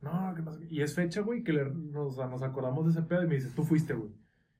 [0.00, 0.74] No, que no sé qué.
[0.74, 3.28] Y es fecha, güey, que le, nos, o sea, nos acordamos de ese pedo y
[3.28, 4.12] me dice, tú fuiste, güey.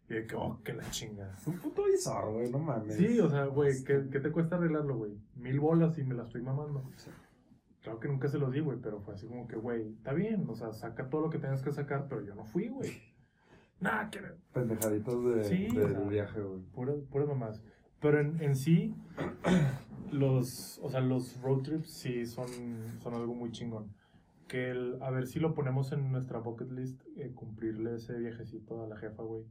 [0.08, 1.36] Y de que, oh, que la chingada.
[1.36, 2.96] Es un puto visor, güey, no mames.
[2.96, 5.12] Sí, o sea, güey, ¿qué, ¿qué te cuesta arreglarlo, güey?
[5.34, 6.84] Mil bolas y me la estoy mamando.
[7.82, 10.44] Claro que nunca se los di, güey, pero fue así como que, güey, está bien,
[10.48, 12.90] o sea, saca todo lo que tengas que sacar, pero yo no fui, güey.
[13.80, 14.20] Nada, que
[14.52, 16.60] Pendejaditos de, Sí, del o sea, viaje, güey.
[16.72, 17.62] Puras, puras mamás.
[18.00, 18.94] Pero en, en sí,
[20.12, 22.48] los, o sea, los road trips sí son,
[23.02, 23.94] son algo muy chingón.
[24.48, 28.82] Que el, a ver si lo ponemos en nuestra bucket list, eh, cumplirle ese viajecito
[28.82, 29.44] a la jefa, güey.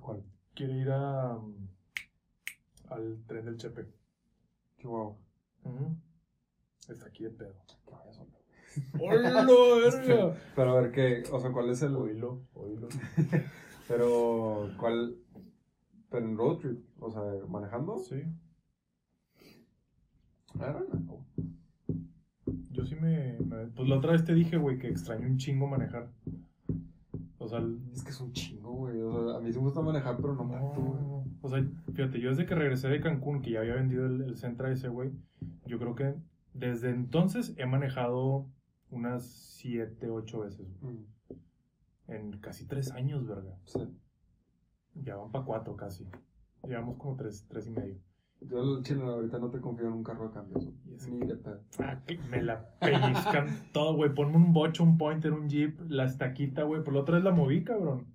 [0.00, 0.22] ¿Cuál?
[0.54, 1.68] Quiere ir a, um,
[2.90, 3.86] al tren del Chepe.
[4.78, 5.16] Chihuahua.
[5.64, 5.96] Ujú.
[6.88, 7.54] Está aquí de pedo.
[8.10, 8.37] Solo.
[9.00, 10.34] ¡Hola, verga!
[10.56, 11.22] Pero a ver, ¿qué?
[11.32, 11.94] O sea, ¿cuál es el...?
[11.96, 12.88] Oílo, oílo.
[13.88, 15.16] Pero, ¿cuál...?
[16.10, 17.98] Pero en road trip, o sea, ¿manejando?
[17.98, 18.16] Sí,
[20.54, 21.24] I don't know.
[22.70, 25.66] yo sí me, me- Pues la otra vez te dije, güey, que extraño un chingo
[25.66, 26.08] manejar.
[27.38, 29.00] O sea, el- Es que es un chingo, güey.
[29.00, 31.00] O sea, a mí sí me gusta manejar, pero no tanto, güey.
[31.02, 31.64] No, o sea,
[31.94, 34.88] fíjate, yo desde que regresé de Cancún, que ya había vendido el, el Sentra ese,
[34.88, 35.10] güey,
[35.66, 36.14] yo creo que
[36.54, 38.46] desde entonces he manejado
[38.90, 40.66] unas 7, 8 veces.
[40.80, 41.04] Mm,
[42.08, 43.56] En casi 3 años, verga.
[43.64, 43.80] sí.
[44.94, 46.08] Ya van para 4 casi.
[46.66, 47.96] Llevamos como 3, tres y medio.
[48.40, 50.68] Yo, chile, ahorita no te confío en un carro de cambios.
[51.08, 51.60] Ni de pedo.
[51.78, 54.12] Ah, que me la pellizcan todo, güey.
[54.14, 56.82] Ponme un bocho, un pointer, un jeep, la estaquita, güey.
[56.82, 58.06] Por la otra vez la moví, cabrón.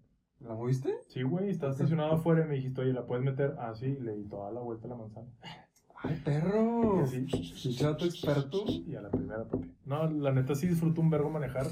[0.42, 0.94] ¿La moviste?
[1.08, 3.56] Sí, güey, estaba estacionado afuera y me dijiste, oye, ¿la puedes meter?
[3.60, 5.28] Ah, sí, le di toda la vuelta a la manzana.
[6.04, 7.08] ¡Ay, perro!
[7.08, 7.26] Sí.
[7.32, 8.66] Pinche vato experto.
[8.68, 9.74] Y a la primera, papi.
[9.86, 11.68] No, la neta sí disfruto un vergo manejar.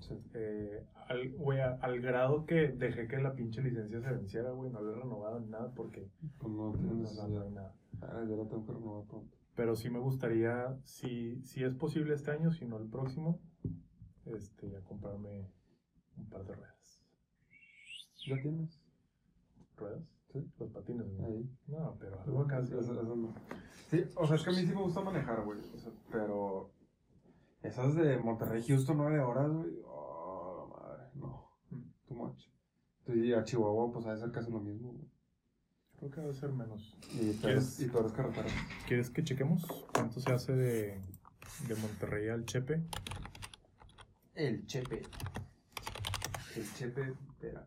[0.00, 0.14] Sí.
[0.34, 4.70] Eh, al, güey, al grado que dejé que la pinche licencia se venciera, güey.
[4.70, 6.06] No lo he renovado ni nada porque
[6.38, 7.74] Pues no tiene no, no, nada.
[8.02, 9.36] Ah, yo la tengo que renovar pronto.
[9.54, 13.40] Pero sí me gustaría, si, si es posible este año, si no el próximo,
[14.26, 15.50] este, ya comprarme
[16.18, 17.02] un par de ruedas.
[18.26, 18.82] ¿Ya tienes?
[19.78, 20.15] ¿Ruedas?
[20.42, 20.50] Sí.
[20.58, 21.32] Los patines, güey.
[21.32, 21.50] Ahí.
[21.68, 22.72] No, pero algo acá sí.
[22.78, 23.34] Eso- eso no.
[23.90, 25.60] Sí, o sea, es que a mí sí me gusta manejar, güey.
[25.74, 26.70] O sea, pero
[27.62, 29.70] esas de Monterrey, Houston, nueve horas, güey.
[29.86, 31.50] Oh, la madre, no.
[31.70, 31.82] Mm.
[32.08, 32.46] Too much.
[33.08, 35.08] Y a Chihuahua, pues a ser casi lo mismo, güey.
[35.98, 36.98] Creo que debe ser menos.
[37.14, 38.48] Y eres, y tú eres carretera.
[38.86, 39.64] ¿Quieres que chequemos
[39.94, 41.00] cuánto se hace de,
[41.68, 42.82] de Monterrey al Chepe?
[44.34, 45.02] El Chepe.
[46.56, 47.66] El Chepe, espera.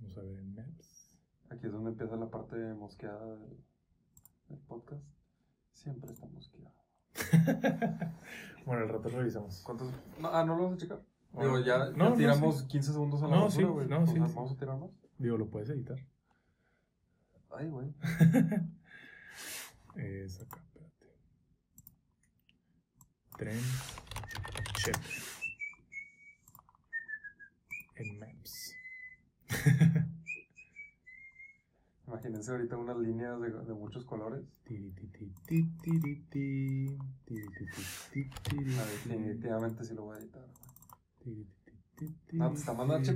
[0.00, 1.16] Vamos a ver en Maps.
[1.50, 3.64] Aquí es donde empieza la parte mosqueada del,
[4.48, 5.04] del podcast.
[5.72, 6.74] Siempre está mosqueado.
[8.66, 9.60] bueno, al rato revisamos.
[9.62, 9.92] ¿Cuántos?
[10.18, 11.02] No, ah, ¿no lo vas a checar?
[11.32, 12.66] Digo, ya, no, ya no, tiramos sí.
[12.68, 13.88] 15 segundos a la No, basura, sí, güey.
[13.88, 14.34] no, O sí, sea, sí.
[14.34, 14.90] ¿Vamos a tirar más?
[15.18, 15.98] Digo, lo puedes editar.
[17.50, 17.92] Ay, güey.
[19.96, 21.06] Es acá, espérate.
[23.36, 23.60] Tren
[24.76, 24.98] Chepe.
[27.96, 28.72] En Maps.
[32.06, 34.42] Imagínense ahorita unas líneas de, de muchos colores.
[34.64, 34.80] Ah,
[35.14, 35.32] ti.
[39.08, 40.44] Definitivamente sí lo voy a editar.
[41.20, 41.46] güey.
[42.32, 43.12] No, te está mandando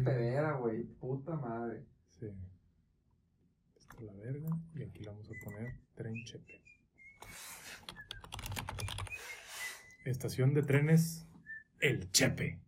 [0.60, 0.84] güey.
[0.84, 1.84] Puta madre.
[2.20, 2.26] Sí.
[3.76, 4.48] Esta es la verga.
[4.74, 6.62] Y aquí le vamos a poner tren Chepe.
[10.04, 11.26] Estación de trenes
[11.80, 12.60] El Chepe.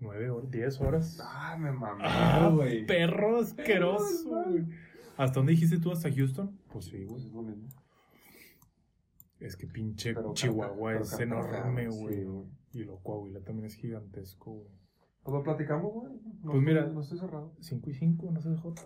[0.00, 1.18] 9 horas, 10 horas.
[1.22, 2.86] Ah, me mamé, Ah, güey.
[2.86, 4.64] perro asqueroso, güey.
[5.16, 5.90] ¿Hasta dónde dijiste tú?
[5.90, 6.56] ¿Hasta Houston?
[6.72, 7.20] Pues sí, güey.
[7.26, 7.68] es lo mismo.
[9.40, 12.24] Es que pinche Pero Chihuahua carta- es enorme, sí, güey.
[12.24, 12.46] güey.
[12.72, 14.68] y lo Coahuila también es gigantesco, güey.
[15.22, 16.12] Pues lo platicamos, güey.
[16.42, 16.86] No Pues mira.
[16.86, 17.52] No estoy cerrado.
[17.60, 18.82] 5 y 5, no sé, Joto.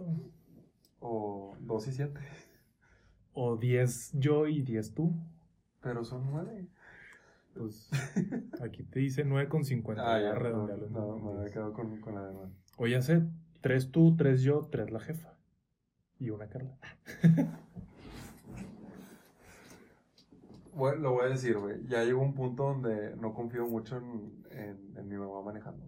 [1.00, 2.20] O 2 y 7.
[3.34, 5.14] O 10 yo y 10 tú.
[5.82, 6.68] Pero son 9.
[7.54, 7.90] Pues
[8.62, 10.02] aquí te dice 9 con 50.
[10.02, 10.38] Ah, ya ya.
[10.50, 11.38] No, no, me 10.
[11.40, 12.50] había quedado con, con la de 9.
[12.78, 13.22] O ya sé,
[13.60, 15.34] 3 tú, 3 yo, 3 la jefa.
[16.18, 16.78] Y una Carla.
[20.74, 21.86] Bueno, lo voy a decir, güey.
[21.86, 25.86] Ya llegó un punto donde no confío mucho en, en, en mi mamá manejando.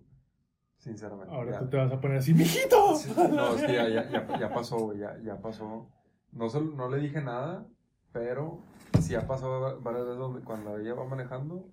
[0.78, 1.34] Sinceramente.
[1.34, 1.58] Ahora Ya.
[1.60, 2.94] tú te vas a poner así, mijito.
[2.96, 4.98] Sí, No, es que ya, ya, ya, ya pasó, güey.
[4.98, 5.88] Ya, ya pasó.
[6.32, 7.66] No, se- no le dije nada,
[8.14, 8.62] pero
[9.02, 11.68] sí ha pasado va- varias veces donde, cuando ella va manejando,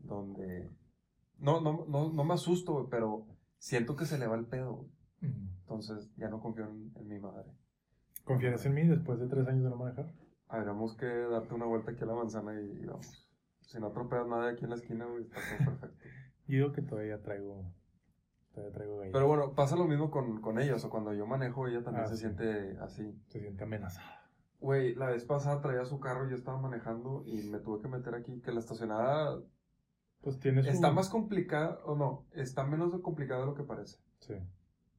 [0.00, 0.74] donde...
[1.38, 3.26] No, no, no, no me asusto, güey, pero
[3.58, 4.88] siento que se le va el pedo.
[5.20, 7.52] Entonces ya no confío en, en mi madre.
[8.24, 10.12] ¿Confías en mí después de 3 años de no manejar?
[10.48, 13.28] Habremos que darte una vuelta aquí a la manzana y, y vamos.
[13.60, 15.96] Si no atropeas nada aquí en la esquina, güey, está todo perfecto.
[16.46, 17.72] Yo digo que todavía traigo.
[18.54, 19.00] Todavía traigo.
[19.12, 22.08] Pero bueno, pasa lo mismo con, con ellos, o cuando yo manejo, ella también Ah,
[22.08, 22.20] se sí.
[22.20, 23.18] siente así.
[23.28, 24.23] Se siente amenazada.
[24.64, 27.88] Güey, la vez pasada traía su carro y yo estaba manejando y me tuve que
[27.88, 29.38] meter aquí, que la estacionada
[30.22, 30.70] Pues tiene su.
[30.70, 33.98] está más complicada, o no, está menos complicada de lo que parece.
[34.20, 34.32] Sí.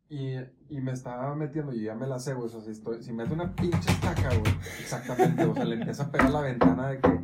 [0.08, 0.36] Y,
[0.70, 3.12] y me estaba metiendo, y ya me la sé, güey, o sea, si, estoy, si
[3.12, 7.00] meto una pinche estaca, güey, exactamente, o sea, le empieza a pegar la ventana de
[7.00, 7.20] que...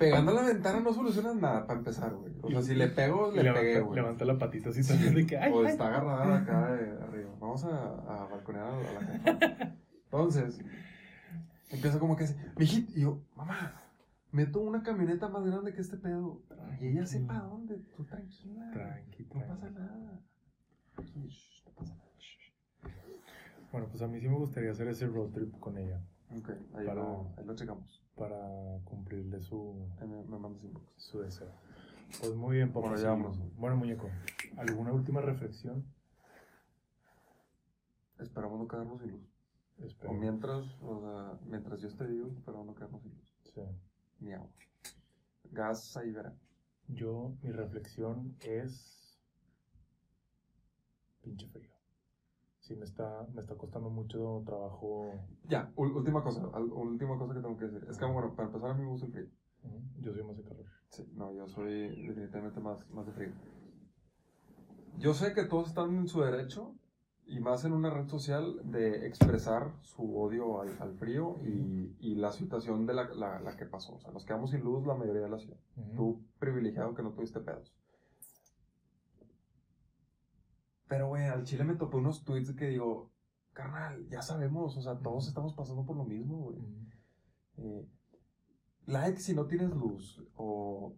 [0.00, 2.32] Pegando a la ventana no solucionas nada para empezar, güey.
[2.42, 3.94] O sea, si le pego, le levanta, pegué, güey.
[4.00, 4.92] levanta la patita así Sí.
[4.92, 5.36] también de que.
[5.38, 7.30] Ay, o está agarrada acá de arriba.
[7.40, 7.68] Vamos a,
[7.98, 9.76] a balconear a la gente.
[10.04, 10.60] Entonces,
[11.70, 13.82] empieza como que así, mijito, y yo, mamá,
[14.32, 16.42] meto una camioneta más grande que este pedo.
[16.80, 18.70] Y ella sepa dónde, tú tranquila.
[18.72, 20.20] Tranqui, No pasa nada.
[21.28, 22.10] Shh, no pasa nada.
[22.18, 23.70] shh.
[23.72, 26.00] Bueno, pues a mí sí me gustaría hacer ese road trip con ella.
[26.36, 28.02] Ok, ahí, Para- lo, ahí lo checamos.
[28.16, 28.36] Para
[28.84, 30.86] cumplirle su, Ahí me, me mandas inbox.
[30.96, 31.48] su deseo.
[32.20, 32.88] Pues muy bien, papá.
[32.88, 33.38] Bueno, ya vámonos.
[33.56, 34.08] Bueno, muñeco.
[34.56, 35.84] ¿Alguna última reflexión?
[38.18, 39.37] Esperamos no quedarnos sin luz.
[39.84, 40.10] Espero.
[40.10, 43.34] O mientras, o sea, mientras yo esté vivo, esperamos no quedarnos sin luz.
[43.54, 43.60] Sí.
[44.20, 44.50] Ni agua.
[45.50, 46.34] Gas ahí verá.
[46.88, 49.20] Yo, mi reflexión es.
[51.22, 51.70] Pinche frío.
[52.60, 55.12] Sí, me está, me está costando mucho trabajo.
[55.44, 57.88] Ya, última cosa, última cosa que tengo que decir.
[57.88, 59.28] Es que, bueno, para empezar a mí me gusta el frío.
[60.00, 60.66] Yo soy más de calor.
[60.90, 63.32] Sí, no, yo soy definitivamente más, más de frío.
[64.98, 66.74] Yo sé que todos están en su derecho,
[67.28, 72.14] y más en una red social, de expresar su odio al, al frío y, y
[72.16, 73.94] la situación de la, la, la que pasó.
[73.96, 75.58] O sea, nos quedamos sin luz la mayoría de la ciudad.
[75.94, 77.74] Tú privilegiado que no tuviste pedos.
[80.88, 83.10] Pero, güey, al chile me topé unos tweets que digo,
[83.52, 86.58] carnal, ya sabemos, o sea, todos estamos pasando por lo mismo, güey.
[87.58, 87.86] Eh,
[88.86, 90.94] like si no tienes luz, o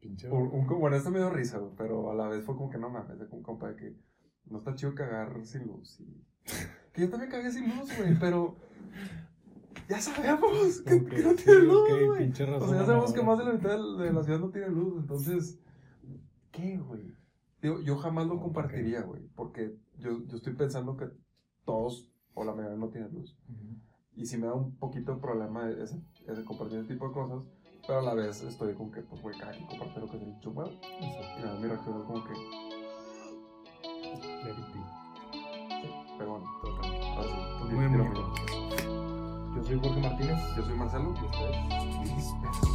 [0.00, 0.30] Pinche.
[0.30, 2.78] Un, un- bueno, esto me dio risa, güey, pero a la vez fue como que
[2.78, 3.96] no mames, de un compa de que
[4.50, 6.00] no está chido cagar sin luz.
[6.00, 6.24] Y...
[6.92, 8.56] Que yo también cagué sin luz, güey, pero
[9.88, 12.18] ya sabemos que, que no sí, tiene luz, güey.
[12.18, 14.68] pinche O sea, ya sabemos que más de la mitad de la ciudad no tiene
[14.68, 15.58] luz, entonces,
[16.50, 17.14] ¿qué, güey?
[17.62, 21.06] Digo, yo jamás lo compartiría, güey, porque yo, yo estoy pensando que
[21.64, 23.36] todos o la mayoría no tienen luz.
[24.14, 27.42] Y si me da un poquito de problema ese, ese compartir ese tipo de cosas,
[27.86, 30.26] pero a la vez estoy con que, pues, güey, cada quien comparte lo que se
[30.26, 30.68] le chupa.
[31.00, 32.32] Y nada, mi reacción es como que,
[34.44, 34.80] Let it be.
[36.18, 37.06] pero bueno, todo tranquilo.
[37.16, 38.20] Ahora sí, muy amable.
[38.20, 40.38] mi- Yo soy Jorge Martínez.
[40.56, 41.14] Yo soy Marcelo.
[41.14, 42.67] Y ustedes.